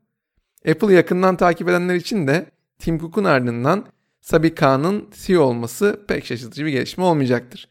Apple'ı 0.70 0.94
yakından 0.94 1.38
takip 1.38 1.70
edenler 1.70 1.96
için 1.96 2.28
de 2.28 2.46
Tim 2.80 3.00
Cook'un 3.00 3.24
ardından 3.24 3.86
Sabi 4.22 4.56
Khan'ın 4.56 5.10
CEO 5.14 5.44
olması 5.44 6.06
pek 6.08 6.26
şaşırtıcı 6.26 6.66
bir 6.66 6.72
gelişme 6.72 7.04
olmayacaktır. 7.04 7.70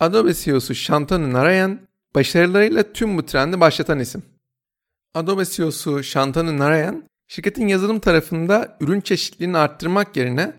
Adobe 0.00 0.34
CEO'su 0.34 0.74
Shantanu 0.74 1.32
Narayan 1.32 1.80
başarılarıyla 2.14 2.92
tüm 2.92 3.18
bu 3.18 3.26
trendi 3.26 3.60
başlatan 3.60 3.98
isim. 3.98 4.22
Adobe 5.14 5.44
CEO'su 5.44 6.02
Shantanu 6.02 6.58
Narayan, 6.58 7.04
şirketin 7.28 7.68
yazılım 7.68 8.00
tarafında 8.00 8.76
ürün 8.80 9.00
çeşitliliğini 9.00 9.58
arttırmak 9.58 10.16
yerine 10.16 10.52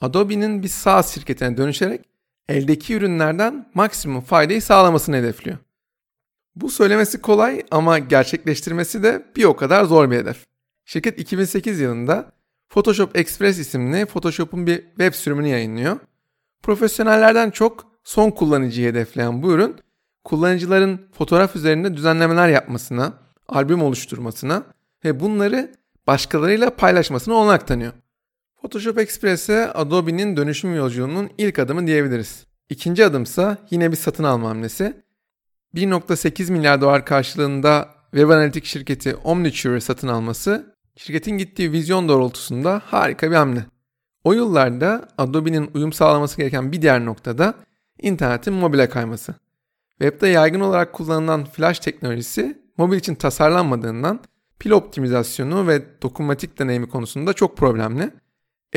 Adobe'nin 0.00 0.62
bir 0.62 0.68
SaaS 0.68 1.14
şirketine 1.14 1.56
dönüşerek 1.56 2.11
eldeki 2.48 2.94
ürünlerden 2.94 3.70
maksimum 3.74 4.20
faydayı 4.20 4.62
sağlamasını 4.62 5.16
hedefliyor. 5.16 5.58
Bu 6.56 6.70
söylemesi 6.70 7.20
kolay 7.20 7.62
ama 7.70 7.98
gerçekleştirmesi 7.98 9.02
de 9.02 9.26
bir 9.36 9.44
o 9.44 9.56
kadar 9.56 9.84
zor 9.84 10.10
bir 10.10 10.16
hedef. 10.16 10.46
Şirket 10.84 11.18
2008 11.18 11.80
yılında 11.80 12.32
Photoshop 12.68 13.16
Express 13.16 13.58
isimli 13.58 14.06
Photoshop'un 14.06 14.66
bir 14.66 14.80
web 14.80 15.14
sürümünü 15.14 15.48
yayınlıyor. 15.48 15.98
Profesyonellerden 16.62 17.50
çok 17.50 17.86
son 18.04 18.30
kullanıcıyı 18.30 18.88
hedefleyen 18.88 19.42
bu 19.42 19.52
ürün 19.52 19.76
kullanıcıların 20.24 21.00
fotoğraf 21.12 21.56
üzerinde 21.56 21.96
düzenlemeler 21.96 22.48
yapmasına, 22.48 23.12
albüm 23.48 23.82
oluşturmasına 23.82 24.62
ve 25.04 25.20
bunları 25.20 25.72
başkalarıyla 26.06 26.76
paylaşmasına 26.76 27.34
olanak 27.34 27.66
tanıyor. 27.66 27.92
Photoshop 28.62 28.98
Express'e 28.98 29.72
Adobe'nin 29.72 30.36
dönüşüm 30.36 30.76
yolculuğunun 30.76 31.30
ilk 31.38 31.58
adımı 31.58 31.86
diyebiliriz. 31.86 32.46
İkinci 32.68 33.04
adımsa 33.04 33.56
yine 33.70 33.92
bir 33.92 33.96
satın 33.96 34.24
alma 34.24 34.48
hamlesi. 34.48 35.02
1.8 35.74 36.52
milyar 36.52 36.80
dolar 36.80 37.04
karşılığında 37.04 37.88
web 38.10 38.28
analitik 38.28 38.64
şirketi 38.64 39.16
Omniture 39.16 39.80
satın 39.80 40.08
alması 40.08 40.74
şirketin 40.96 41.38
gittiği 41.38 41.72
vizyon 41.72 42.08
doğrultusunda 42.08 42.82
harika 42.84 43.30
bir 43.30 43.36
hamle. 43.36 43.66
O 44.24 44.32
yıllarda 44.32 45.08
Adobe'nin 45.18 45.70
uyum 45.74 45.92
sağlaması 45.92 46.36
gereken 46.36 46.72
bir 46.72 46.82
diğer 46.82 47.04
noktada 47.04 47.54
internetin 48.02 48.54
mobile 48.54 48.88
kayması. 48.88 49.34
Web'de 49.90 50.28
yaygın 50.28 50.60
olarak 50.60 50.92
kullanılan 50.92 51.44
flash 51.44 51.78
teknolojisi 51.78 52.62
mobil 52.78 52.96
için 52.96 53.14
tasarlanmadığından 53.14 54.20
pil 54.58 54.70
optimizasyonu 54.70 55.66
ve 55.68 56.02
dokunmatik 56.02 56.58
deneyimi 56.58 56.88
konusunda 56.88 57.32
çok 57.32 57.56
problemli. 57.56 58.10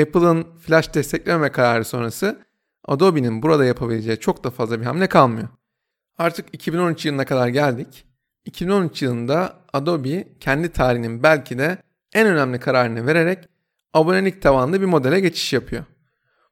Apple'ın 0.02 0.48
flash 0.60 0.94
destekleme 0.94 1.52
kararı 1.52 1.86
sonrası 1.86 2.40
Adobe'nin 2.86 3.42
burada 3.42 3.66
yapabileceği 3.66 4.20
çok 4.20 4.44
da 4.44 4.50
fazla 4.50 4.82
bir 4.82 4.86
hamle 4.86 5.08
kalmıyor. 5.08 5.48
Artık 6.18 6.46
2013 6.54 7.06
yılına 7.06 7.26
kadar 7.26 7.48
geldik. 7.48 8.06
2013 8.46 9.02
yılında 9.02 9.60
Adobe 9.74 10.28
kendi 10.40 10.70
tarihinin 10.70 11.24
belki 11.24 11.58
de 11.58 11.78
en 12.14 12.28
önemli 12.28 12.60
kararını 12.60 13.08
vererek 13.08 13.50
abonelik 13.94 14.42
tavanlı 14.42 14.82
bir 14.82 14.86
modele 14.86 15.20
geçiş 15.20 15.54
yapıyor. 15.54 15.84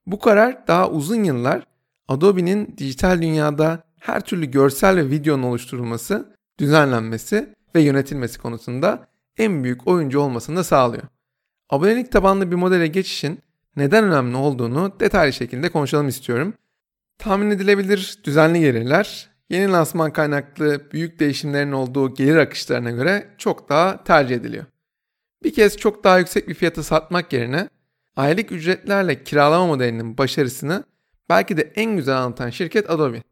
Bu 0.05 0.19
karar 0.19 0.67
daha 0.67 0.89
uzun 0.89 1.23
yıllar 1.23 1.67
Adobe'nin 2.07 2.75
dijital 2.77 3.21
dünyada 3.21 3.83
her 4.00 4.21
türlü 4.21 4.45
görsel 4.45 4.97
ve 4.97 5.09
videonun 5.09 5.43
oluşturulması, 5.43 6.35
düzenlenmesi 6.59 7.55
ve 7.75 7.81
yönetilmesi 7.81 8.39
konusunda 8.39 9.07
en 9.38 9.63
büyük 9.63 9.88
oyuncu 9.88 10.19
olmasını 10.19 10.55
da 10.55 10.63
sağlıyor. 10.63 11.03
Abonelik 11.70 12.12
tabanlı 12.12 12.51
bir 12.51 12.55
modele 12.55 12.88
geçişin 12.88 13.39
neden 13.75 14.03
önemli 14.03 14.38
olduğunu 14.38 14.93
detaylı 15.00 15.34
şekilde 15.34 15.70
konuşalım 15.70 16.08
istiyorum. 16.08 16.53
Tahmin 17.17 17.51
edilebilir 17.51 18.20
düzenli 18.24 18.60
gelirler, 18.60 19.29
yeni 19.50 19.72
lansman 19.72 20.13
kaynaklı 20.13 20.91
büyük 20.91 21.20
değişimlerin 21.20 21.72
olduğu 21.72 22.13
gelir 22.13 22.36
akışlarına 22.36 22.91
göre 22.91 23.27
çok 23.38 23.70
daha 23.70 24.03
tercih 24.03 24.36
ediliyor. 24.36 24.65
Bir 25.43 25.53
kez 25.53 25.77
çok 25.77 26.03
daha 26.03 26.20
yüksek 26.20 26.48
bir 26.48 26.53
fiyata 26.53 26.84
satmak 26.84 27.34
yerine 27.34 27.70
aylık 28.15 28.51
ücretlerle 28.51 29.24
kiralama 29.24 29.67
modelinin 29.67 30.17
başarısını 30.17 30.84
belki 31.29 31.58
de 31.58 31.72
en 31.75 31.96
güzel 31.96 32.17
anlatan 32.17 32.50
şirket 32.50 32.89
Adobe. 32.89 33.24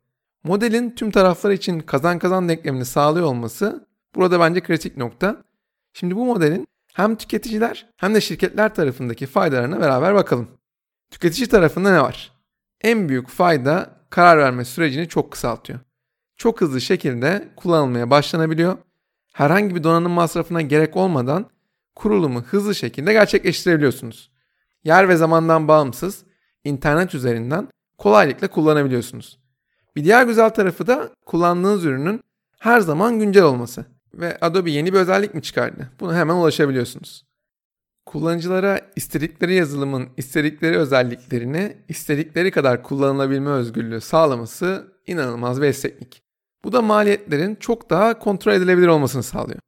Modelin 0.43 0.91
tüm 0.91 1.11
taraflar 1.11 1.51
için 1.51 1.79
kazan 1.79 2.19
kazan 2.19 2.49
denklemini 2.49 2.85
sağlıyor 2.85 3.25
olması 3.25 3.87
burada 4.15 4.39
bence 4.39 4.61
kritik 4.61 4.97
nokta. 4.97 5.43
Şimdi 5.93 6.15
bu 6.15 6.25
modelin 6.25 6.67
hem 6.93 7.15
tüketiciler 7.15 7.89
hem 7.97 8.15
de 8.15 8.21
şirketler 8.21 8.75
tarafındaki 8.75 9.25
faydalarına 9.25 9.79
beraber 9.79 10.15
bakalım. 10.15 10.47
Tüketici 11.11 11.47
tarafında 11.47 11.91
ne 11.91 12.01
var? 12.01 12.31
En 12.81 13.09
büyük 13.09 13.29
fayda 13.29 13.89
karar 14.09 14.37
verme 14.37 14.65
sürecini 14.65 15.07
çok 15.07 15.31
kısaltıyor. 15.31 15.79
Çok 16.37 16.61
hızlı 16.61 16.81
şekilde 16.81 17.49
kullanılmaya 17.55 18.09
başlanabiliyor. 18.09 18.77
Herhangi 19.33 19.75
bir 19.75 19.83
donanım 19.83 20.11
masrafına 20.11 20.61
gerek 20.61 20.97
olmadan 20.97 21.45
kurulumu 21.95 22.41
hızlı 22.41 22.75
şekilde 22.75 23.13
gerçekleştirebiliyorsunuz. 23.13 24.31
Yer 24.83 25.09
ve 25.09 25.15
zamandan 25.15 25.67
bağımsız 25.67 26.23
internet 26.63 27.15
üzerinden 27.15 27.67
kolaylıkla 27.97 28.47
kullanabiliyorsunuz. 28.47 29.39
Bir 29.95 30.03
diğer 30.03 30.25
güzel 30.25 30.49
tarafı 30.49 30.87
da 30.87 31.09
kullandığınız 31.25 31.85
ürünün 31.85 32.21
her 32.59 32.79
zaman 32.79 33.19
güncel 33.19 33.43
olması. 33.43 33.85
Ve 34.13 34.37
Adobe 34.41 34.71
yeni 34.71 34.93
bir 34.93 34.99
özellik 34.99 35.33
mi 35.33 35.41
çıkardı? 35.41 35.89
Buna 35.99 36.15
hemen 36.15 36.35
ulaşabiliyorsunuz. 36.35 37.25
Kullanıcılara 38.05 38.81
istedikleri 38.95 39.53
yazılımın 39.53 40.09
istedikleri 40.17 40.77
özelliklerini 40.77 41.77
istedikleri 41.87 42.51
kadar 42.51 42.83
kullanılabilme 42.83 43.49
özgürlüğü 43.49 44.01
sağlaması 44.01 44.93
inanılmaz 45.07 45.61
bir 45.61 45.67
esneklik. 45.67 46.21
Bu 46.63 46.71
da 46.71 46.81
maliyetlerin 46.81 47.55
çok 47.55 47.89
daha 47.89 48.19
kontrol 48.19 48.53
edilebilir 48.53 48.87
olmasını 48.87 49.23
sağlıyor. 49.23 49.59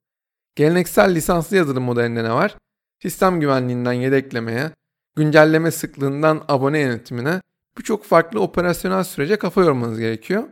Geleneksel 0.55 1.15
lisanslı 1.15 1.57
yazılım 1.57 1.83
modelinde 1.83 2.23
ne 2.23 2.33
var? 2.33 2.57
Sistem 3.01 3.39
güvenliğinden 3.39 3.93
yedeklemeye, 3.93 4.71
güncelleme 5.15 5.71
sıklığından 5.71 6.43
abone 6.47 6.79
yönetimine 6.79 7.41
birçok 7.77 8.03
farklı 8.03 8.39
operasyonel 8.39 9.03
sürece 9.03 9.35
kafa 9.35 9.61
yormanız 9.61 9.99
gerekiyor. 9.99 10.43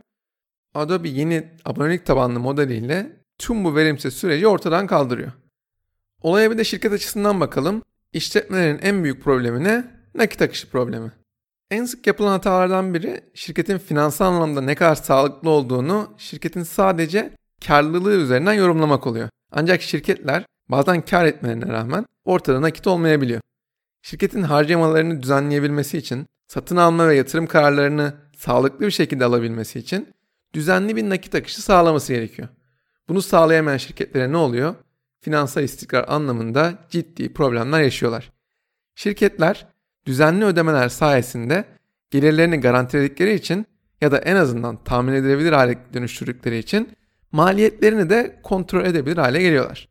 Adobe 0.74 1.08
yeni 1.08 1.50
abonelik 1.64 2.06
tabanlı 2.06 2.40
modeliyle 2.40 3.21
tüm 3.42 3.64
bu 3.64 3.76
verimsiz 3.76 4.14
süreci 4.14 4.46
ortadan 4.46 4.86
kaldırıyor. 4.86 5.32
Olaya 6.20 6.50
bir 6.50 6.58
de 6.58 6.64
şirket 6.64 6.92
açısından 6.92 7.40
bakalım. 7.40 7.82
İşletmelerin 8.12 8.78
en 8.82 9.04
büyük 9.04 9.24
problemi 9.24 9.64
ne? 9.64 9.84
Nakit 10.14 10.42
akışı 10.42 10.70
problemi. 10.70 11.12
En 11.70 11.84
sık 11.84 12.06
yapılan 12.06 12.30
hatalardan 12.30 12.94
biri 12.94 13.24
şirketin 13.34 13.78
finansal 13.78 14.26
anlamda 14.26 14.60
ne 14.60 14.74
kadar 14.74 14.94
sağlıklı 14.94 15.50
olduğunu 15.50 16.14
şirketin 16.18 16.62
sadece 16.62 17.30
karlılığı 17.66 18.16
üzerinden 18.16 18.52
yorumlamak 18.52 19.06
oluyor. 19.06 19.28
Ancak 19.52 19.82
şirketler 19.82 20.44
bazen 20.68 21.00
kar 21.00 21.24
etmelerine 21.24 21.68
rağmen 21.68 22.06
ortada 22.24 22.62
nakit 22.62 22.86
olmayabiliyor. 22.86 23.40
Şirketin 24.02 24.42
harcamalarını 24.42 25.22
düzenleyebilmesi 25.22 25.98
için, 25.98 26.26
satın 26.48 26.76
alma 26.76 27.08
ve 27.08 27.16
yatırım 27.16 27.46
kararlarını 27.46 28.14
sağlıklı 28.36 28.86
bir 28.86 28.90
şekilde 28.90 29.24
alabilmesi 29.24 29.78
için 29.78 30.08
düzenli 30.54 30.96
bir 30.96 31.10
nakit 31.10 31.34
akışı 31.34 31.62
sağlaması 31.62 32.12
gerekiyor. 32.12 32.48
Bunu 33.08 33.22
sağlayamayan 33.22 33.76
şirketlere 33.76 34.32
ne 34.32 34.36
oluyor? 34.36 34.74
Finansal 35.20 35.62
istikrar 35.62 36.04
anlamında 36.08 36.78
ciddi 36.90 37.32
problemler 37.32 37.80
yaşıyorlar. 37.80 38.32
Şirketler 38.94 39.66
düzenli 40.06 40.44
ödemeler 40.44 40.88
sayesinde 40.88 41.64
gelirlerini 42.10 42.60
garantiledikleri 42.60 43.34
için 43.34 43.66
ya 44.00 44.12
da 44.12 44.18
en 44.18 44.36
azından 44.36 44.84
tahmin 44.84 45.12
edilebilir 45.12 45.52
hale 45.52 45.78
dönüştürdükleri 45.94 46.58
için 46.58 46.92
maliyetlerini 47.32 48.10
de 48.10 48.40
kontrol 48.42 48.84
edebilir 48.84 49.16
hale 49.16 49.42
geliyorlar. 49.42 49.88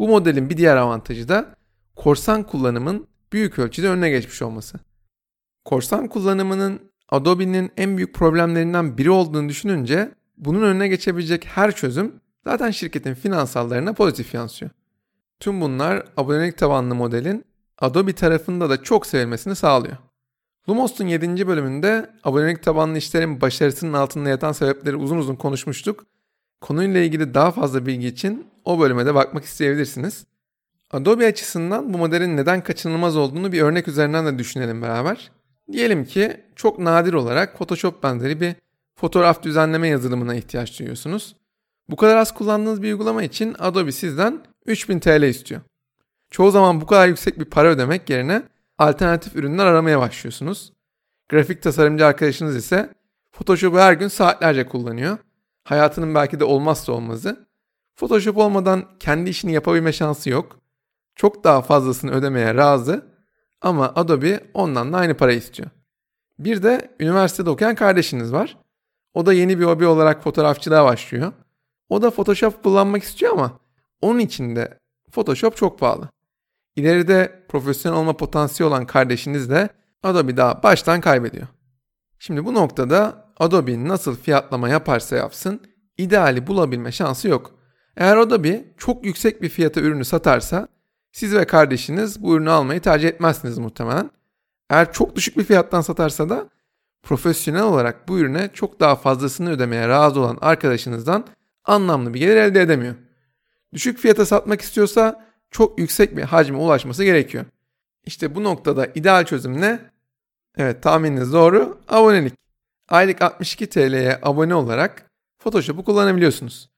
Bu 0.00 0.08
modelin 0.08 0.50
bir 0.50 0.56
diğer 0.56 0.76
avantajı 0.76 1.28
da 1.28 1.54
korsan 1.96 2.42
kullanımın 2.42 3.06
büyük 3.32 3.58
ölçüde 3.58 3.88
önüne 3.88 4.10
geçmiş 4.10 4.42
olması. 4.42 4.78
Korsan 5.64 6.08
kullanımının 6.08 6.80
Adobe'nin 7.08 7.70
en 7.76 7.96
büyük 7.96 8.14
problemlerinden 8.14 8.98
biri 8.98 9.10
olduğunu 9.10 9.48
düşününce 9.48 10.10
bunun 10.36 10.62
önüne 10.62 10.88
geçebilecek 10.88 11.46
her 11.46 11.76
çözüm 11.76 12.20
zaten 12.44 12.70
şirketin 12.70 13.14
finansallarına 13.14 13.92
pozitif 13.92 14.34
yansıyor. 14.34 14.70
Tüm 15.40 15.60
bunlar 15.60 16.06
abonelik 16.16 16.58
tabanlı 16.58 16.94
modelin 16.94 17.44
Adobe 17.78 18.12
tarafında 18.12 18.70
da 18.70 18.82
çok 18.82 19.06
sevilmesini 19.06 19.56
sağlıyor. 19.56 19.96
Lumos'un 20.68 21.06
7. 21.06 21.46
bölümünde 21.46 22.10
abonelik 22.24 22.62
tabanlı 22.62 22.98
işlerin 22.98 23.40
başarısının 23.40 23.92
altında 23.92 24.28
yatan 24.28 24.52
sebepleri 24.52 24.96
uzun 24.96 25.18
uzun 25.18 25.36
konuşmuştuk. 25.36 26.06
Konuyla 26.60 27.00
ilgili 27.00 27.34
daha 27.34 27.50
fazla 27.50 27.86
bilgi 27.86 28.06
için 28.06 28.46
o 28.64 28.80
bölüme 28.80 29.06
de 29.06 29.14
bakmak 29.14 29.44
isteyebilirsiniz. 29.44 30.26
Adobe 30.90 31.26
açısından 31.26 31.94
bu 31.94 31.98
modelin 31.98 32.36
neden 32.36 32.64
kaçınılmaz 32.64 33.16
olduğunu 33.16 33.52
bir 33.52 33.62
örnek 33.62 33.88
üzerinden 33.88 34.26
de 34.26 34.38
düşünelim 34.38 34.82
beraber. 34.82 35.30
Diyelim 35.72 36.04
ki 36.04 36.40
çok 36.56 36.78
nadir 36.78 37.12
olarak 37.12 37.58
Photoshop 37.58 38.02
benzeri 38.02 38.40
bir 38.40 38.54
fotoğraf 38.96 39.42
düzenleme 39.42 39.88
yazılımına 39.88 40.34
ihtiyaç 40.34 40.78
duyuyorsunuz. 40.78 41.36
Bu 41.88 41.96
kadar 41.96 42.16
az 42.16 42.34
kullandığınız 42.34 42.82
bir 42.82 42.92
uygulama 42.92 43.22
için 43.22 43.56
Adobe 43.58 43.92
sizden 43.92 44.40
3000 44.66 45.00
TL 45.00 45.22
istiyor. 45.22 45.60
Çoğu 46.30 46.50
zaman 46.50 46.80
bu 46.80 46.86
kadar 46.86 47.08
yüksek 47.08 47.38
bir 47.38 47.44
para 47.44 47.68
ödemek 47.68 48.10
yerine 48.10 48.42
alternatif 48.78 49.36
ürünler 49.36 49.66
aramaya 49.66 50.00
başlıyorsunuz. 50.00 50.72
Grafik 51.28 51.62
tasarımcı 51.62 52.06
arkadaşınız 52.06 52.56
ise 52.56 52.94
Photoshop'u 53.32 53.78
her 53.78 53.92
gün 53.92 54.08
saatlerce 54.08 54.66
kullanıyor. 54.66 55.18
Hayatının 55.64 56.14
belki 56.14 56.40
de 56.40 56.44
olmazsa 56.44 56.92
olmazı. 56.92 57.46
Photoshop 57.96 58.36
olmadan 58.36 58.84
kendi 59.00 59.30
işini 59.30 59.52
yapabilme 59.52 59.92
şansı 59.92 60.30
yok. 60.30 60.58
Çok 61.14 61.44
daha 61.44 61.62
fazlasını 61.62 62.10
ödemeye 62.10 62.54
razı 62.54 63.06
ama 63.60 63.92
Adobe 63.96 64.40
ondan 64.54 64.92
da 64.92 64.96
aynı 64.96 65.16
para 65.16 65.32
istiyor. 65.32 65.70
Bir 66.38 66.62
de 66.62 66.96
üniversitede 67.00 67.50
okuyan 67.50 67.74
kardeşiniz 67.74 68.32
var. 68.32 68.56
O 69.14 69.26
da 69.26 69.32
yeni 69.32 69.58
bir 69.58 69.64
hobi 69.64 69.86
olarak 69.86 70.22
fotoğrafçılığa 70.22 70.84
başlıyor. 70.84 71.32
O 71.94 72.02
da 72.02 72.10
Photoshop 72.10 72.62
kullanmak 72.62 73.02
istiyor 73.02 73.32
ama 73.32 73.58
onun 74.00 74.18
için 74.18 74.56
de 74.56 74.78
Photoshop 75.12 75.56
çok 75.56 75.78
pahalı. 75.78 76.08
İleride 76.76 77.44
profesyonel 77.48 77.98
olma 77.98 78.16
potansiyeli 78.16 78.68
olan 78.68 78.86
kardeşiniz 78.86 79.50
de 79.50 79.68
Adobe 80.02 80.36
daha 80.36 80.62
baştan 80.62 81.00
kaybediyor. 81.00 81.46
Şimdi 82.18 82.44
bu 82.44 82.54
noktada 82.54 83.28
Adobe 83.36 83.88
nasıl 83.88 84.16
fiyatlama 84.16 84.68
yaparsa 84.68 85.16
yapsın 85.16 85.60
ideali 85.98 86.46
bulabilme 86.46 86.92
şansı 86.92 87.28
yok. 87.28 87.50
Eğer 87.96 88.16
Adobe 88.16 88.64
çok 88.78 89.06
yüksek 89.06 89.42
bir 89.42 89.48
fiyata 89.48 89.80
ürünü 89.80 90.04
satarsa 90.04 90.68
siz 91.12 91.34
ve 91.34 91.44
kardeşiniz 91.44 92.22
bu 92.22 92.36
ürünü 92.36 92.50
almayı 92.50 92.80
tercih 92.80 93.08
etmezsiniz 93.08 93.58
muhtemelen. 93.58 94.10
Eğer 94.70 94.92
çok 94.92 95.16
düşük 95.16 95.38
bir 95.38 95.44
fiyattan 95.44 95.80
satarsa 95.80 96.28
da 96.28 96.48
profesyonel 97.02 97.62
olarak 97.62 98.08
bu 98.08 98.18
ürüne 98.18 98.50
çok 98.52 98.80
daha 98.80 98.96
fazlasını 98.96 99.50
ödemeye 99.50 99.88
razı 99.88 100.20
olan 100.20 100.38
arkadaşınızdan 100.40 101.24
anlamlı 101.64 102.14
bir 102.14 102.20
gelir 102.20 102.36
elde 102.36 102.60
edemiyor. 102.60 102.94
Düşük 103.72 103.98
fiyata 103.98 104.26
satmak 104.26 104.60
istiyorsa 104.60 105.24
çok 105.50 105.78
yüksek 105.78 106.16
bir 106.16 106.22
hacme 106.22 106.56
ulaşması 106.56 107.04
gerekiyor. 107.04 107.44
İşte 108.04 108.34
bu 108.34 108.44
noktada 108.44 108.86
ideal 108.94 109.24
çözüm 109.24 109.60
ne? 109.60 109.80
Evet 110.56 110.82
tahmininiz 110.82 111.32
doğru 111.32 111.78
abonelik. 111.88 112.34
Aylık 112.88 113.22
62 113.22 113.66
TL'ye 113.66 114.18
abone 114.22 114.54
olarak 114.54 115.10
Photoshop'u 115.38 115.84
kullanabiliyorsunuz. 115.84 116.70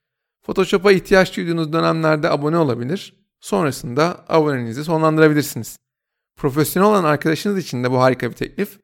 Photoshop'a 0.42 0.92
ihtiyaç 0.92 1.36
duyduğunuz 1.36 1.72
dönemlerde 1.72 2.30
abone 2.30 2.56
olabilir. 2.58 3.14
Sonrasında 3.40 4.24
aboneliğinizi 4.28 4.84
sonlandırabilirsiniz. 4.84 5.78
Profesyonel 6.36 6.88
olan 6.88 7.04
arkadaşınız 7.04 7.58
için 7.58 7.84
de 7.84 7.90
bu 7.90 8.00
harika 8.00 8.30
bir 8.30 8.36
teklif. 8.36 8.78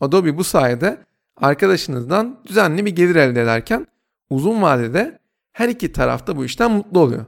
Adobe 0.00 0.36
bu 0.36 0.44
sayede 0.44 0.98
arkadaşınızdan 1.36 2.40
düzenli 2.46 2.86
bir 2.86 2.96
gelir 2.96 3.16
elde 3.16 3.42
ederken 3.42 3.86
uzun 4.30 4.62
vadede 4.62 5.18
her 5.54 5.68
iki 5.68 5.92
tarafta 5.92 6.36
bu 6.36 6.44
işten 6.44 6.70
mutlu 6.70 7.00
oluyor. 7.00 7.24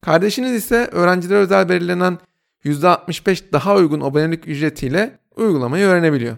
Kardeşiniz 0.00 0.52
ise 0.52 0.88
öğrencilere 0.92 1.38
özel 1.38 1.68
belirlenen 1.68 2.18
%65 2.64 3.52
daha 3.52 3.74
uygun 3.74 4.00
abonelik 4.00 4.48
ücretiyle 4.48 5.18
uygulamayı 5.36 5.86
öğrenebiliyor. 5.86 6.36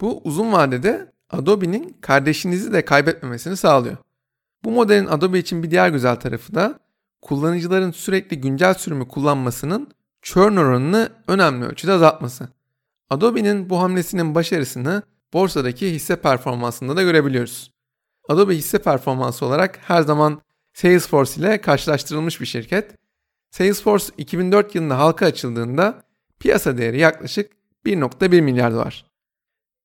Bu 0.00 0.20
uzun 0.24 0.52
vadede 0.52 1.12
Adobe'nin 1.30 1.96
kardeşinizi 2.00 2.72
de 2.72 2.84
kaybetmemesini 2.84 3.56
sağlıyor. 3.56 3.96
Bu 4.64 4.70
modelin 4.70 5.06
Adobe 5.06 5.38
için 5.38 5.62
bir 5.62 5.70
diğer 5.70 5.88
güzel 5.88 6.16
tarafı 6.16 6.54
da 6.54 6.78
kullanıcıların 7.22 7.90
sürekli 7.90 8.40
güncel 8.40 8.74
sürümü 8.74 9.08
kullanmasının 9.08 9.88
churn 10.22 10.56
oranını 10.56 11.08
önemli 11.28 11.66
ölçüde 11.66 11.92
azaltması. 11.92 12.48
Adobe'nin 13.10 13.70
bu 13.70 13.80
hamlesinin 13.80 14.34
başarısını 14.34 15.02
borsadaki 15.32 15.90
hisse 15.90 16.16
performansında 16.16 16.96
da 16.96 17.02
görebiliyoruz. 17.02 17.73
Adobe 18.28 18.54
hisse 18.54 18.78
performansı 18.78 19.46
olarak 19.46 19.78
her 19.82 20.02
zaman 20.02 20.42
Salesforce 20.74 21.40
ile 21.40 21.60
karşılaştırılmış 21.60 22.40
bir 22.40 22.46
şirket. 22.46 22.96
Salesforce 23.50 24.06
2004 24.18 24.74
yılında 24.74 24.98
halka 24.98 25.26
açıldığında 25.26 26.02
piyasa 26.40 26.78
değeri 26.78 26.98
yaklaşık 26.98 27.52
1.1 27.86 28.40
milyar 28.40 28.72
dolar. 28.72 29.06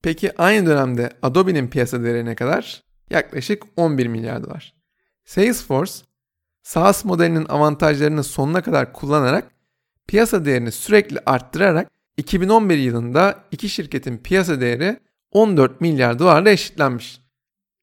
Peki 0.02 0.41
aynı 0.41 0.65
dönemde 0.65 1.10
Adobe'nin 1.21 1.67
piyasa 1.67 2.04
değeri 2.04 2.25
ne 2.25 2.36
kadar? 2.36 2.84
Yaklaşık 3.10 3.63
11 3.75 4.08
milyar 4.08 4.43
dolar. 4.43 4.73
Salesforce, 5.25 5.93
SaaS 6.63 7.06
modelinin 7.06 7.45
avantajlarını 7.45 8.23
sonuna 8.23 8.62
kadar 8.62 8.93
kullanarak 8.93 9.52
piyasa 10.08 10.45
değerini 10.45 10.71
sürekli 10.71 11.19
arttırarak 11.25 11.91
2011 12.17 12.78
yılında 12.78 13.43
iki 13.52 13.69
şirketin 13.69 14.17
piyasa 14.17 14.62
değeri 14.62 14.99
14 15.32 15.82
milyar 15.82 16.19
dolarla 16.19 16.49
eşitlenmiş. 16.49 17.21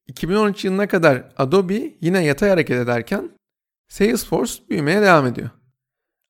2013 0.07 0.65
yılına 0.65 0.87
kadar 0.87 1.23
Adobe 1.37 1.93
yine 2.01 2.23
yatay 2.23 2.49
hareket 2.49 2.77
ederken 2.77 3.29
Salesforce 3.87 4.53
büyümeye 4.69 5.01
devam 5.01 5.25
ediyor. 5.25 5.49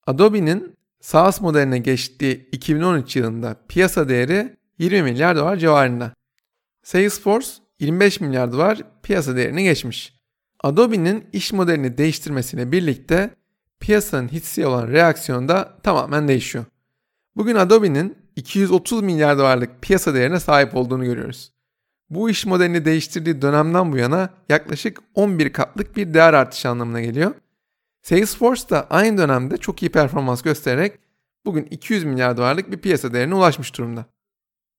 Adobe'nin 0.08 0.78
SaaS 1.02 1.42
modeline 1.42 1.80
geçtiği 1.80 2.50
2013 2.52 3.16
yılında 3.16 3.56
piyasa 3.68 4.10
değeri 4.10 4.58
20 4.80 5.02
milyar 5.02 5.36
dolar 5.36 5.58
civarında. 5.58 6.14
Salesforce 6.84 7.48
25 7.80 8.22
milyar 8.22 8.52
dolar 8.52 8.82
piyasa 9.04 9.36
değerini 9.36 9.64
geçmiş. 9.64 10.14
Adobe'nin 10.64 11.26
iş 11.34 11.54
modelini 11.54 11.98
değiştirmesiyle 11.98 12.72
birlikte 12.72 13.30
piyasanın 13.80 14.28
hissi 14.28 14.66
olan 14.66 14.88
reaksiyonu 14.88 15.48
da 15.48 15.78
tamamen 15.84 16.28
değişiyor. 16.28 16.66
Bugün 17.36 17.56
Adobe'nin 17.56 18.18
230 18.36 19.02
milyar 19.02 19.38
dolarlık 19.38 19.82
piyasa 19.82 20.14
değerine 20.14 20.40
sahip 20.40 20.76
olduğunu 20.76 21.04
görüyoruz. 21.06 21.57
Bu 22.10 22.30
iş 22.30 22.46
modelini 22.46 22.86
değiştirdiği 22.86 23.42
dönemden 23.42 23.92
bu 23.92 23.98
yana 23.98 24.30
yaklaşık 24.50 25.00
11 25.14 25.54
katlık 25.54 25.96
bir 25.96 26.14
değer 26.14 26.34
artışı 26.34 26.70
anlamına 26.70 27.02
geliyor. 27.02 27.34
Salesforce 28.02 28.70
da 28.70 28.88
aynı 28.90 29.18
dönemde 29.18 29.58
çok 29.58 29.84
iyi 29.84 29.90
performans 29.90 30.42
göstererek 30.42 31.00
bugün 31.46 31.68
200 31.72 32.04
milyar 32.04 32.38
dolarlık 32.38 32.72
bir 32.72 32.78
piyasa 32.78 33.14
değerine 33.14 33.36
ulaşmış 33.36 33.78
durumda. 33.78 34.06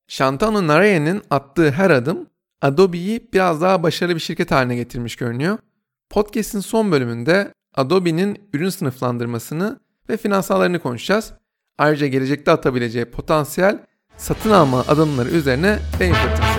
Shantanu 0.09 0.67
Narayan'ın 0.67 1.23
attığı 1.31 1.71
her 1.71 1.91
adım 1.91 2.27
Adobe'yi 2.63 3.29
biraz 3.33 3.63
daha 3.63 3.83
başarılı 3.83 4.15
bir 4.15 4.21
şirket 4.21 4.51
haline 4.51 4.77
getirmiş 4.77 5.17
görünüyor. 5.17 5.59
Podcast'in 6.11 6.61
son 6.61 6.93
bölümünde 6.93 7.53
Adobe'nin 7.75 8.39
ürün 8.53 8.69
sınıflandırmasını 8.69 9.81
ve 10.09 10.17
finansallarını 10.17 10.79
konuşacağız. 10.79 11.33
Ayrıca 11.79 12.07
gelecekte 12.07 12.51
atabileceği 12.51 13.05
potansiyel 13.05 13.79
satın 14.17 14.51
alma 14.51 14.81
adımları 14.81 15.29
üzerine 15.29 15.79
beyin 16.01 16.15
fırtınası 16.15 16.58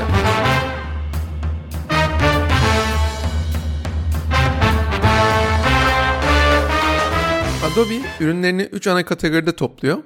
Adobe 7.73 8.01
ürünlerini 8.19 8.62
3 8.62 8.88
ana 8.88 9.05
kategoride 9.05 9.51
topluyor. 9.51 10.03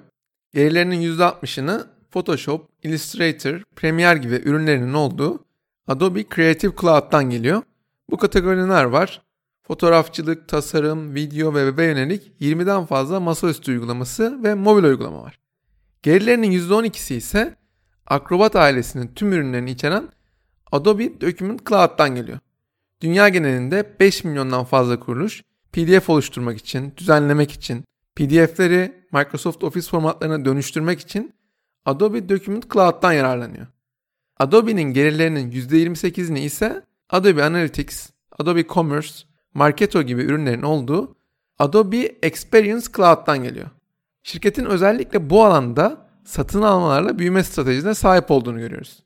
Gelirlerinin 0.54 1.02
%60'ını 1.18 1.88
Photoshop, 2.12 2.70
Illustrator, 2.84 3.62
Premiere 3.76 4.18
gibi 4.18 4.36
ürünlerinin 4.36 4.94
olduğu 4.94 5.46
Adobe 5.88 6.24
Creative 6.36 6.72
Cloud'dan 6.82 7.30
geliyor. 7.30 7.62
Bu 8.10 8.18
kategoriler 8.18 8.84
var. 8.84 9.22
Fotoğrafçılık, 9.68 10.48
tasarım, 10.48 11.16
video 11.16 11.54
ve 11.54 11.68
web'e 11.68 11.84
yönelik 11.86 12.32
20'den 12.42 12.86
fazla 12.86 13.20
masaüstü 13.20 13.72
uygulaması 13.72 14.44
ve 14.44 14.54
mobil 14.54 14.84
uygulama 14.84 15.24
var. 15.24 15.40
Gerilerinin 16.02 16.52
%12'si 16.52 17.14
ise 17.14 17.56
Acrobat 18.06 18.56
ailesinin 18.56 19.12
tüm 19.16 19.34
ürünlerini 19.34 19.72
içeren 19.72 20.10
Adobe 20.72 21.22
Document 21.22 21.70
Cloud'dan 21.70 22.16
geliyor. 22.16 22.40
Dünya 23.02 23.30
genelinde 23.30 23.96
5 24.00 24.24
milyondan 24.24 24.64
fazla 24.64 25.00
kuruluş 25.00 25.44
PDF 25.74 26.10
oluşturmak 26.10 26.58
için, 26.58 26.94
düzenlemek 26.98 27.52
için, 27.52 27.84
PDF'leri 28.16 29.06
Microsoft 29.12 29.64
Office 29.64 29.90
formatlarına 29.90 30.46
dönüştürmek 30.46 31.00
için 31.00 31.34
Adobe 31.86 32.30
Document 32.30 32.74
Cloud'dan 32.74 33.14
yararlanıyor. 33.14 33.68
Adobe'nin 34.38 34.94
gelirlerinin 34.94 35.52
%28'ini 35.52 36.40
ise 36.40 36.84
Adobe 37.10 37.44
Analytics, 37.44 38.10
Adobe 38.40 38.68
Commerce, 38.68 39.14
Marketo 39.54 40.02
gibi 40.02 40.22
ürünlerin 40.22 40.62
olduğu 40.62 41.16
Adobe 41.60 41.98
Experience 42.22 42.86
Cloud'dan 42.96 43.44
geliyor. 43.44 43.70
Şirketin 44.24 44.66
özellikle 44.66 45.30
bu 45.30 45.46
alanda 45.46 46.08
satın 46.26 46.62
almalarla 46.62 47.20
büyüme 47.20 47.44
stratejisine 47.44 47.94
sahip 47.94 48.32
olduğunu 48.32 48.60
görüyoruz. 48.60 49.04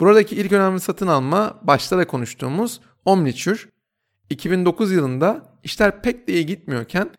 Buradaki 0.00 0.36
ilk 0.36 0.52
önemli 0.52 0.80
satın 0.80 1.06
alma 1.06 1.58
başta 1.62 1.98
da 1.98 2.06
konuştuğumuz 2.06 2.80
Omniture. 3.04 3.58
2009 4.30 4.92
yılında 4.92 5.47
işler 5.64 6.02
pek 6.02 6.28
de 6.28 6.32
iyi 6.32 6.46
gitmiyorken 6.46 7.10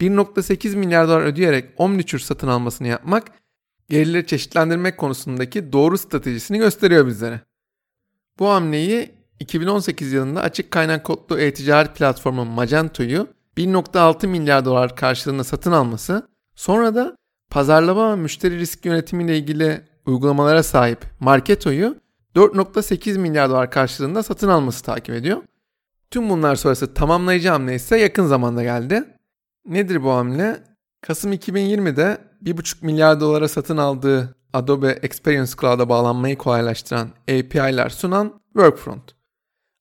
1.8 0.00 0.76
milyar 0.76 1.08
dolar 1.08 1.20
ödeyerek 1.20 1.64
Omniture 1.76 2.22
satın 2.22 2.48
almasını 2.48 2.88
yapmak 2.88 3.24
gelirleri 3.88 4.26
çeşitlendirmek 4.26 4.98
konusundaki 4.98 5.72
doğru 5.72 5.98
stratejisini 5.98 6.58
gösteriyor 6.58 7.06
bizlere. 7.06 7.40
Bu 8.38 8.48
hamleyi 8.48 9.14
2018 9.40 10.12
yılında 10.12 10.40
açık 10.40 10.70
kaynak 10.70 11.04
kodlu 11.04 11.40
e-ticaret 11.40 11.96
platformu 11.96 12.44
Magento'yu 12.44 13.28
1.6 13.56 14.26
milyar 14.26 14.64
dolar 14.64 14.96
karşılığında 14.96 15.44
satın 15.44 15.72
alması, 15.72 16.28
sonra 16.54 16.94
da 16.94 17.16
pazarlama 17.50 18.12
ve 18.12 18.16
müşteri 18.16 18.58
risk 18.58 18.84
yönetimi 18.84 19.24
ile 19.24 19.38
ilgili 19.38 19.84
uygulamalara 20.06 20.62
sahip 20.62 21.04
Marketo'yu 21.20 21.96
4.8 22.36 23.18
milyar 23.18 23.50
dolar 23.50 23.70
karşılığında 23.70 24.22
satın 24.22 24.48
alması 24.48 24.84
takip 24.84 25.14
ediyor. 25.14 25.42
Tüm 26.12 26.30
bunlar 26.30 26.56
sonrası 26.56 26.94
tamamlayıcı 26.94 27.48
hamle 27.48 27.74
ise 27.74 27.98
yakın 27.98 28.26
zamanda 28.26 28.62
geldi. 28.62 29.04
Nedir 29.66 30.02
bu 30.02 30.10
hamle? 30.10 30.62
Kasım 31.00 31.32
2020'de 31.32 32.18
1.5 32.44 32.84
milyar 32.86 33.20
dolara 33.20 33.48
satın 33.48 33.76
aldığı 33.76 34.36
Adobe 34.52 34.90
Experience 34.90 35.52
Cloud'a 35.60 35.88
bağlanmayı 35.88 36.38
kolaylaştıran 36.38 37.08
API'ler 37.22 37.88
sunan 37.88 38.40
Workfront. 38.52 39.14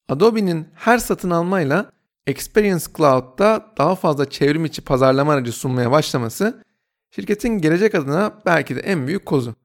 Adobe'nin 0.09 0.67
her 0.73 0.97
satın 0.97 1.29
almayla 1.29 1.91
Experience 2.27 2.85
Cloud'da 2.97 3.65
daha 3.77 3.95
fazla 3.95 4.29
çevrim 4.29 4.65
içi 4.65 4.81
pazarlama 4.81 5.33
aracı 5.33 5.51
sunmaya 5.51 5.91
başlaması 5.91 6.63
şirketin 7.09 7.49
gelecek 7.49 7.95
adına 7.95 8.41
belki 8.45 8.75
de 8.75 8.79
en 8.79 9.07
büyük 9.07 9.25
kozu. 9.25 9.55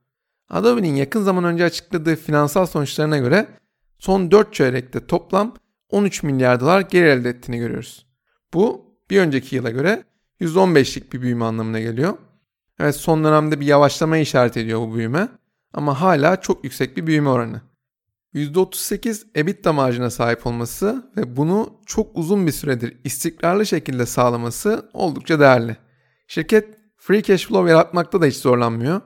Adobe'nin 0.50 0.94
yakın 0.94 1.22
zaman 1.22 1.44
önce 1.44 1.64
açıkladığı 1.64 2.16
finansal 2.16 2.66
sonuçlarına 2.66 3.18
göre 3.18 3.46
son 3.98 4.30
4 4.30 4.54
çeyrekte 4.54 5.06
toplam 5.06 5.54
13 5.90 6.22
milyar 6.22 6.60
dolar 6.60 6.80
geri 6.80 7.06
elde 7.06 7.28
ettiğini 7.28 7.58
görüyoruz. 7.58 8.06
Bu 8.54 8.94
bir 9.10 9.20
önceki 9.20 9.56
yıla 9.56 9.70
göre 9.70 10.04
%15'lik 10.40 11.12
bir 11.12 11.22
büyüme 11.22 11.44
anlamına 11.44 11.80
geliyor. 11.80 12.18
Evet 12.80 12.96
son 12.96 13.24
dönemde 13.24 13.60
bir 13.60 13.66
yavaşlama 13.66 14.18
işaret 14.18 14.56
ediyor 14.56 14.80
bu 14.80 14.94
büyüme 14.94 15.28
ama 15.72 16.00
hala 16.00 16.40
çok 16.40 16.64
yüksek 16.64 16.96
bir 16.96 17.06
büyüme 17.06 17.28
oranı. 17.28 17.60
%38 18.34 19.26
EBITDA 19.34 19.72
marjına 19.72 20.10
sahip 20.10 20.46
olması 20.46 21.10
ve 21.16 21.36
bunu 21.36 21.80
çok 21.86 22.18
uzun 22.18 22.46
bir 22.46 22.52
süredir 22.52 22.96
istikrarlı 23.04 23.66
şekilde 23.66 24.06
sağlaması 24.06 24.90
oldukça 24.92 25.40
değerli. 25.40 25.76
Şirket 26.26 26.78
free 26.96 27.22
cash 27.22 27.46
flow 27.46 27.70
yaratmakta 27.70 28.22
da 28.22 28.26
hiç 28.26 28.36
zorlanmıyor. 28.36 29.00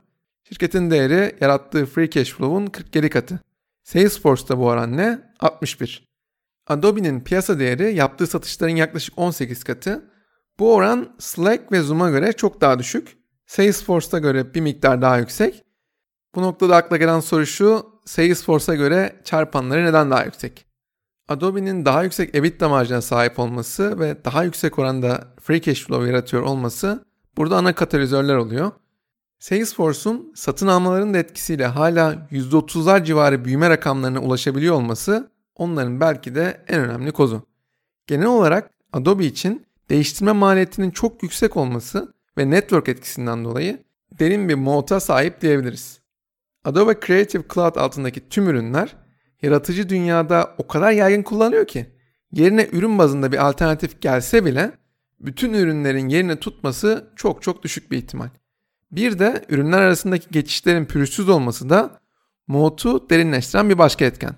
Şirketin 0.49 0.91
değeri 0.91 1.35
yarattığı 1.41 1.85
free 1.85 2.09
cash 2.09 2.31
flow'un 2.31 2.67
47 2.67 3.09
katı. 3.09 3.39
Salesforce'da 3.83 4.57
bu 4.57 4.65
oran 4.65 4.97
ne? 4.97 5.19
61. 5.39 6.10
Adobe'nin 6.67 7.21
piyasa 7.21 7.59
değeri 7.59 7.95
yaptığı 7.95 8.27
satışların 8.27 8.75
yaklaşık 8.75 9.17
18 9.17 9.63
katı. 9.63 10.11
Bu 10.59 10.75
oran 10.75 11.15
Slack 11.19 11.71
ve 11.71 11.81
Zoom'a 11.81 12.09
göre 12.09 12.33
çok 12.33 12.61
daha 12.61 12.79
düşük. 12.79 13.17
Salesforce'a 13.45 14.19
göre 14.19 14.53
bir 14.53 14.61
miktar 14.61 15.01
daha 15.01 15.17
yüksek. 15.17 15.63
Bu 16.35 16.41
noktada 16.41 16.75
akla 16.75 16.97
gelen 16.97 17.19
soru 17.19 17.45
şu, 17.45 17.85
Salesforce'a 18.05 18.75
göre 18.75 19.21
çarpanları 19.23 19.85
neden 19.85 20.11
daha 20.11 20.23
yüksek? 20.23 20.65
Adobe'nin 21.27 21.85
daha 21.85 22.03
yüksek 22.03 22.35
EBITDA 22.35 22.69
marjına 22.69 23.01
sahip 23.01 23.39
olması 23.39 23.99
ve 23.99 24.25
daha 24.25 24.43
yüksek 24.43 24.79
oranda 24.79 25.27
free 25.41 25.61
cash 25.61 25.85
flow 25.85 26.07
yaratıyor 26.07 26.43
olması 26.43 27.05
burada 27.37 27.57
ana 27.57 27.75
katalizörler 27.75 28.35
oluyor. 28.35 28.71
Salesforce'un 29.39 30.33
satın 30.35 30.67
almaların 30.67 31.13
da 31.13 31.17
etkisiyle 31.17 31.65
hala 31.65 32.27
%30'lar 32.31 33.05
civarı 33.05 33.45
büyüme 33.45 33.69
rakamlarına 33.69 34.19
ulaşabiliyor 34.19 34.75
olması 34.75 35.30
onların 35.55 35.99
belki 35.99 36.35
de 36.35 36.65
en 36.67 36.81
önemli 36.81 37.11
kozu. 37.11 37.47
Genel 38.07 38.27
olarak 38.27 38.71
Adobe 38.93 39.25
için 39.25 39.65
değiştirme 39.89 40.31
maliyetinin 40.31 40.91
çok 40.91 41.23
yüksek 41.23 41.57
olması 41.57 42.13
ve 42.37 42.49
network 42.49 42.89
etkisinden 42.89 43.45
dolayı 43.45 43.83
derin 44.19 44.49
bir 44.49 44.55
moata 44.55 44.99
sahip 44.99 45.41
diyebiliriz. 45.41 46.01
Adobe 46.65 46.99
Creative 47.07 47.43
Cloud 47.53 47.75
altındaki 47.75 48.29
tüm 48.29 48.49
ürünler 48.49 48.95
yaratıcı 49.41 49.89
dünyada 49.89 50.55
o 50.57 50.67
kadar 50.67 50.91
yaygın 50.91 51.23
kullanılıyor 51.23 51.67
ki 51.67 51.85
yerine 52.31 52.69
ürün 52.71 52.97
bazında 52.97 53.31
bir 53.31 53.47
alternatif 53.47 54.01
gelse 54.01 54.45
bile 54.45 54.71
bütün 55.19 55.53
ürünlerin 55.53 56.09
yerini 56.09 56.35
tutması 56.35 57.11
çok 57.15 57.41
çok 57.41 57.63
düşük 57.63 57.91
bir 57.91 57.97
ihtimal. 57.97 58.29
Bir 58.91 59.19
de 59.19 59.45
ürünler 59.49 59.81
arasındaki 59.81 60.27
geçişlerin 60.31 60.85
pürüzsüz 60.85 61.29
olması 61.29 61.69
da 61.69 61.99
moat'u 62.47 63.09
derinleştiren 63.09 63.69
bir 63.69 63.77
başka 63.77 64.05
etken. 64.05 64.35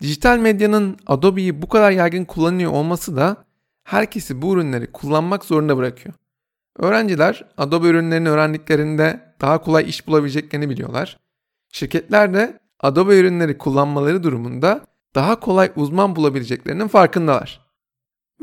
Dijital 0.00 0.38
medyanın 0.38 0.96
Adobe'yi 1.06 1.62
bu 1.62 1.68
kadar 1.68 1.90
yaygın 1.90 2.24
kullanıyor 2.24 2.72
olması 2.72 3.16
da 3.16 3.36
herkesi 3.84 4.42
bu 4.42 4.54
ürünleri 4.54 4.92
kullanmak 4.92 5.44
zorunda 5.44 5.76
bırakıyor. 5.76 6.14
Öğrenciler 6.78 7.44
Adobe 7.56 7.86
ürünlerini 7.86 8.28
öğrendiklerinde 8.28 9.34
daha 9.40 9.60
kolay 9.60 9.88
iş 9.88 10.06
bulabileceklerini 10.06 10.70
biliyorlar. 10.70 11.18
Şirketler 11.72 12.34
de 12.34 12.58
Adobe 12.80 13.18
ürünleri 13.18 13.58
kullanmaları 13.58 14.22
durumunda 14.22 14.86
daha 15.14 15.40
kolay 15.40 15.72
uzman 15.76 16.16
bulabileceklerinin 16.16 16.88
farkındalar. 16.88 17.68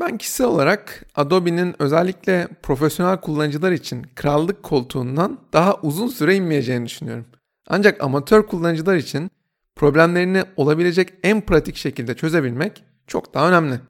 Ben 0.00 0.18
kişisel 0.18 0.46
olarak 0.46 1.06
Adobe'nin 1.14 1.74
özellikle 1.78 2.48
profesyonel 2.62 3.20
kullanıcılar 3.20 3.72
için 3.72 4.06
krallık 4.16 4.62
koltuğundan 4.62 5.38
daha 5.52 5.74
uzun 5.74 6.08
süre 6.08 6.36
inmeyeceğini 6.36 6.86
düşünüyorum. 6.86 7.26
Ancak 7.68 8.04
amatör 8.04 8.46
kullanıcılar 8.46 8.96
için 8.96 9.30
problemlerini 9.76 10.44
olabilecek 10.56 11.12
en 11.22 11.40
pratik 11.40 11.76
şekilde 11.76 12.14
çözebilmek 12.14 12.84
çok 13.06 13.34
daha 13.34 13.48
önemli. 13.48 13.80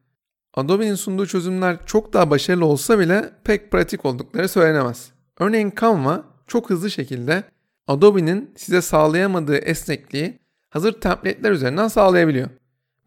Adobe'nin 0.54 0.94
sunduğu 0.94 1.26
çözümler 1.26 1.76
çok 1.86 2.12
daha 2.12 2.30
başarılı 2.30 2.66
olsa 2.66 2.98
bile 2.98 3.30
pek 3.44 3.70
pratik 3.72 4.04
oldukları 4.04 4.48
söylenemez. 4.48 5.10
Örneğin 5.38 5.72
Canva 5.80 6.24
çok 6.46 6.70
hızlı 6.70 6.90
şekilde 6.90 7.44
Adobe'nin 7.86 8.50
size 8.56 8.82
sağlayamadığı 8.82 9.56
esnekliği 9.56 10.38
hazır 10.70 10.92
template'ler 10.92 11.50
üzerinden 11.50 11.88
sağlayabiliyor. 11.88 12.48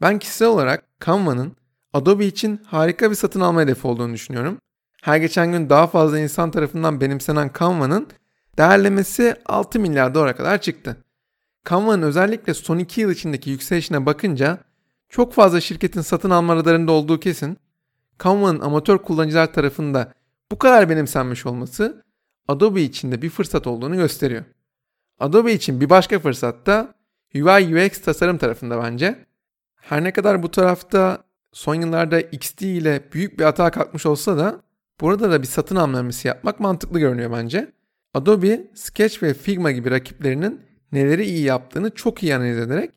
Ben 0.01 0.19
kişisel 0.19 0.47
olarak 0.47 0.83
Canva'nın 1.05 1.55
Adobe 1.93 2.25
için 2.25 2.61
harika 2.65 3.09
bir 3.09 3.15
satın 3.15 3.39
alma 3.39 3.61
hedefi 3.61 3.87
olduğunu 3.87 4.13
düşünüyorum. 4.13 4.57
Her 5.01 5.17
geçen 5.17 5.51
gün 5.51 5.69
daha 5.69 5.87
fazla 5.87 6.19
insan 6.19 6.51
tarafından 6.51 7.01
benimsenen 7.01 7.51
Canva'nın 7.59 8.07
değerlemesi 8.57 9.35
6 9.45 9.79
milyar 9.79 10.15
dolara 10.15 10.35
kadar 10.35 10.61
çıktı. 10.61 10.97
Canva'nın 11.69 12.01
özellikle 12.01 12.53
son 12.53 12.77
2 12.77 13.01
yıl 13.01 13.11
içindeki 13.11 13.49
yükselişine 13.49 14.05
bakınca 14.05 14.57
çok 15.09 15.33
fazla 15.33 15.61
şirketin 15.61 16.01
satın 16.01 16.29
alma 16.29 16.55
radarında 16.55 16.91
olduğu 16.91 17.19
kesin. 17.19 17.57
Canva'nın 18.23 18.59
amatör 18.59 18.97
kullanıcılar 18.97 19.53
tarafında 19.53 20.13
bu 20.51 20.59
kadar 20.59 20.89
benimsenmiş 20.89 21.45
olması 21.45 22.03
Adobe 22.47 22.81
için 22.81 23.11
de 23.11 23.21
bir 23.21 23.29
fırsat 23.29 23.67
olduğunu 23.67 23.95
gösteriyor. 23.95 24.43
Adobe 25.19 25.53
için 25.53 25.81
bir 25.81 25.89
başka 25.89 26.19
fırsat 26.19 26.65
da 26.65 26.93
UI 27.35 27.85
UX 27.85 28.01
tasarım 28.01 28.37
tarafında 28.37 28.83
bence. 28.83 29.25
Her 29.75 30.03
ne 30.03 30.13
kadar 30.13 30.43
bu 30.43 30.51
tarafta 30.51 31.23
son 31.53 31.75
yıllarda 31.75 32.21
XD 32.21 32.61
ile 32.61 33.03
büyük 33.13 33.39
bir 33.39 33.43
hata 33.43 33.71
kalkmış 33.71 34.05
olsa 34.05 34.37
da 34.37 34.61
burada 35.01 35.31
da 35.31 35.41
bir 35.41 35.47
satın 35.47 35.75
almamesi 35.75 36.27
yapmak 36.27 36.59
mantıklı 36.59 36.99
görünüyor 36.99 37.31
bence. 37.31 37.71
Adobe, 38.13 38.67
Sketch 38.73 39.23
ve 39.23 39.33
Figma 39.33 39.71
gibi 39.71 39.91
rakiplerinin 39.91 40.61
neleri 40.91 41.25
iyi 41.25 41.41
yaptığını 41.41 41.95
çok 41.95 42.23
iyi 42.23 42.35
analiz 42.35 42.57
ederek 42.57 42.91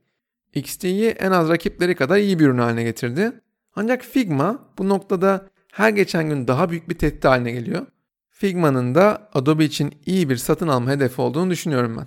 XD'yi 0.54 1.08
en 1.08 1.30
az 1.30 1.48
rakipleri 1.48 1.94
kadar 1.94 2.16
iyi 2.16 2.38
bir 2.38 2.46
ürün 2.46 2.58
haline 2.58 2.82
getirdi. 2.82 3.32
Ancak 3.76 4.02
Figma 4.02 4.58
bu 4.78 4.88
noktada 4.88 5.46
her 5.72 5.90
geçen 5.90 6.28
gün 6.28 6.48
daha 6.48 6.70
büyük 6.70 6.88
bir 6.88 6.98
tehdit 6.98 7.24
haline 7.24 7.52
geliyor. 7.52 7.86
Figma'nın 8.30 8.94
da 8.94 9.30
Adobe 9.34 9.64
için 9.64 9.94
iyi 10.06 10.28
bir 10.28 10.36
satın 10.36 10.68
alma 10.68 10.90
hedefi 10.90 11.20
olduğunu 11.20 11.50
düşünüyorum 11.50 11.96
ben. 11.96 12.06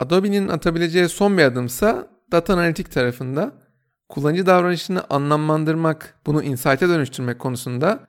Adobe'nin 0.00 0.48
atabileceği 0.48 1.08
son 1.08 1.38
bir 1.38 1.42
adımsa 1.42 2.08
data 2.32 2.52
analitik 2.52 2.92
tarafında 2.92 3.52
kullanıcı 4.08 4.46
davranışını 4.46 5.04
anlamlandırmak, 5.10 6.14
bunu 6.26 6.42
insight'e 6.42 6.88
dönüştürmek 6.88 7.38
konusunda 7.38 8.08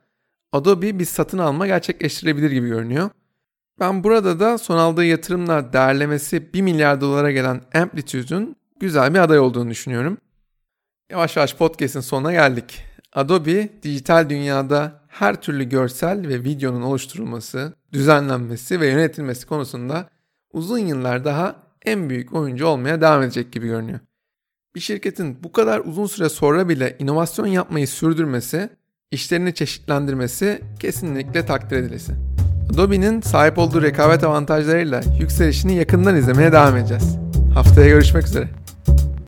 Adobe 0.52 0.98
bir 0.98 1.04
satın 1.04 1.38
alma 1.38 1.66
gerçekleştirebilir 1.66 2.50
gibi 2.50 2.68
görünüyor. 2.68 3.10
Ben 3.80 4.04
burada 4.04 4.40
da 4.40 4.58
son 4.58 4.78
aldığı 4.78 5.04
yatırımla 5.04 5.72
değerlemesi 5.72 6.52
1 6.52 6.62
milyar 6.62 7.00
dolara 7.00 7.30
gelen 7.30 7.60
Amplitude'un 7.74 8.56
güzel 8.80 9.14
bir 9.14 9.18
aday 9.18 9.38
olduğunu 9.38 9.70
düşünüyorum. 9.70 10.18
Yavaş 11.10 11.36
yavaş 11.36 11.56
podcast'in 11.56 12.00
sonuna 12.00 12.32
geldik. 12.32 12.84
Adobe 13.12 13.68
dijital 13.82 14.28
dünyada 14.28 15.00
her 15.08 15.40
türlü 15.40 15.68
görsel 15.68 16.28
ve 16.28 16.44
videonun 16.44 16.82
oluşturulması, 16.82 17.74
düzenlenmesi 17.92 18.80
ve 18.80 18.86
yönetilmesi 18.86 19.46
konusunda 19.46 20.08
uzun 20.52 20.78
yıllar 20.78 21.24
daha 21.24 21.56
en 21.86 22.10
büyük 22.10 22.34
oyuncu 22.34 22.66
olmaya 22.66 23.00
devam 23.00 23.22
edecek 23.22 23.52
gibi 23.52 23.66
görünüyor. 23.66 24.00
Bir 24.74 24.80
şirketin 24.80 25.42
bu 25.42 25.52
kadar 25.52 25.80
uzun 25.80 26.06
süre 26.06 26.28
sonra 26.28 26.68
bile 26.68 26.96
inovasyon 26.98 27.46
yapmayı 27.46 27.88
sürdürmesi, 27.88 28.70
işlerini 29.10 29.54
çeşitlendirmesi 29.54 30.62
kesinlikle 30.80 31.46
takdir 31.46 31.76
edilesi. 31.76 32.27
Adobe'nin 32.74 33.20
sahip 33.20 33.58
olduğu 33.58 33.82
rekabet 33.82 34.24
avantajlarıyla 34.24 35.00
yükselişini 35.20 35.74
yakından 35.74 36.16
izlemeye 36.16 36.52
devam 36.52 36.76
edeceğiz. 36.76 37.16
Haftaya 37.54 37.88
görüşmek 37.88 38.24
üzere. 38.26 38.48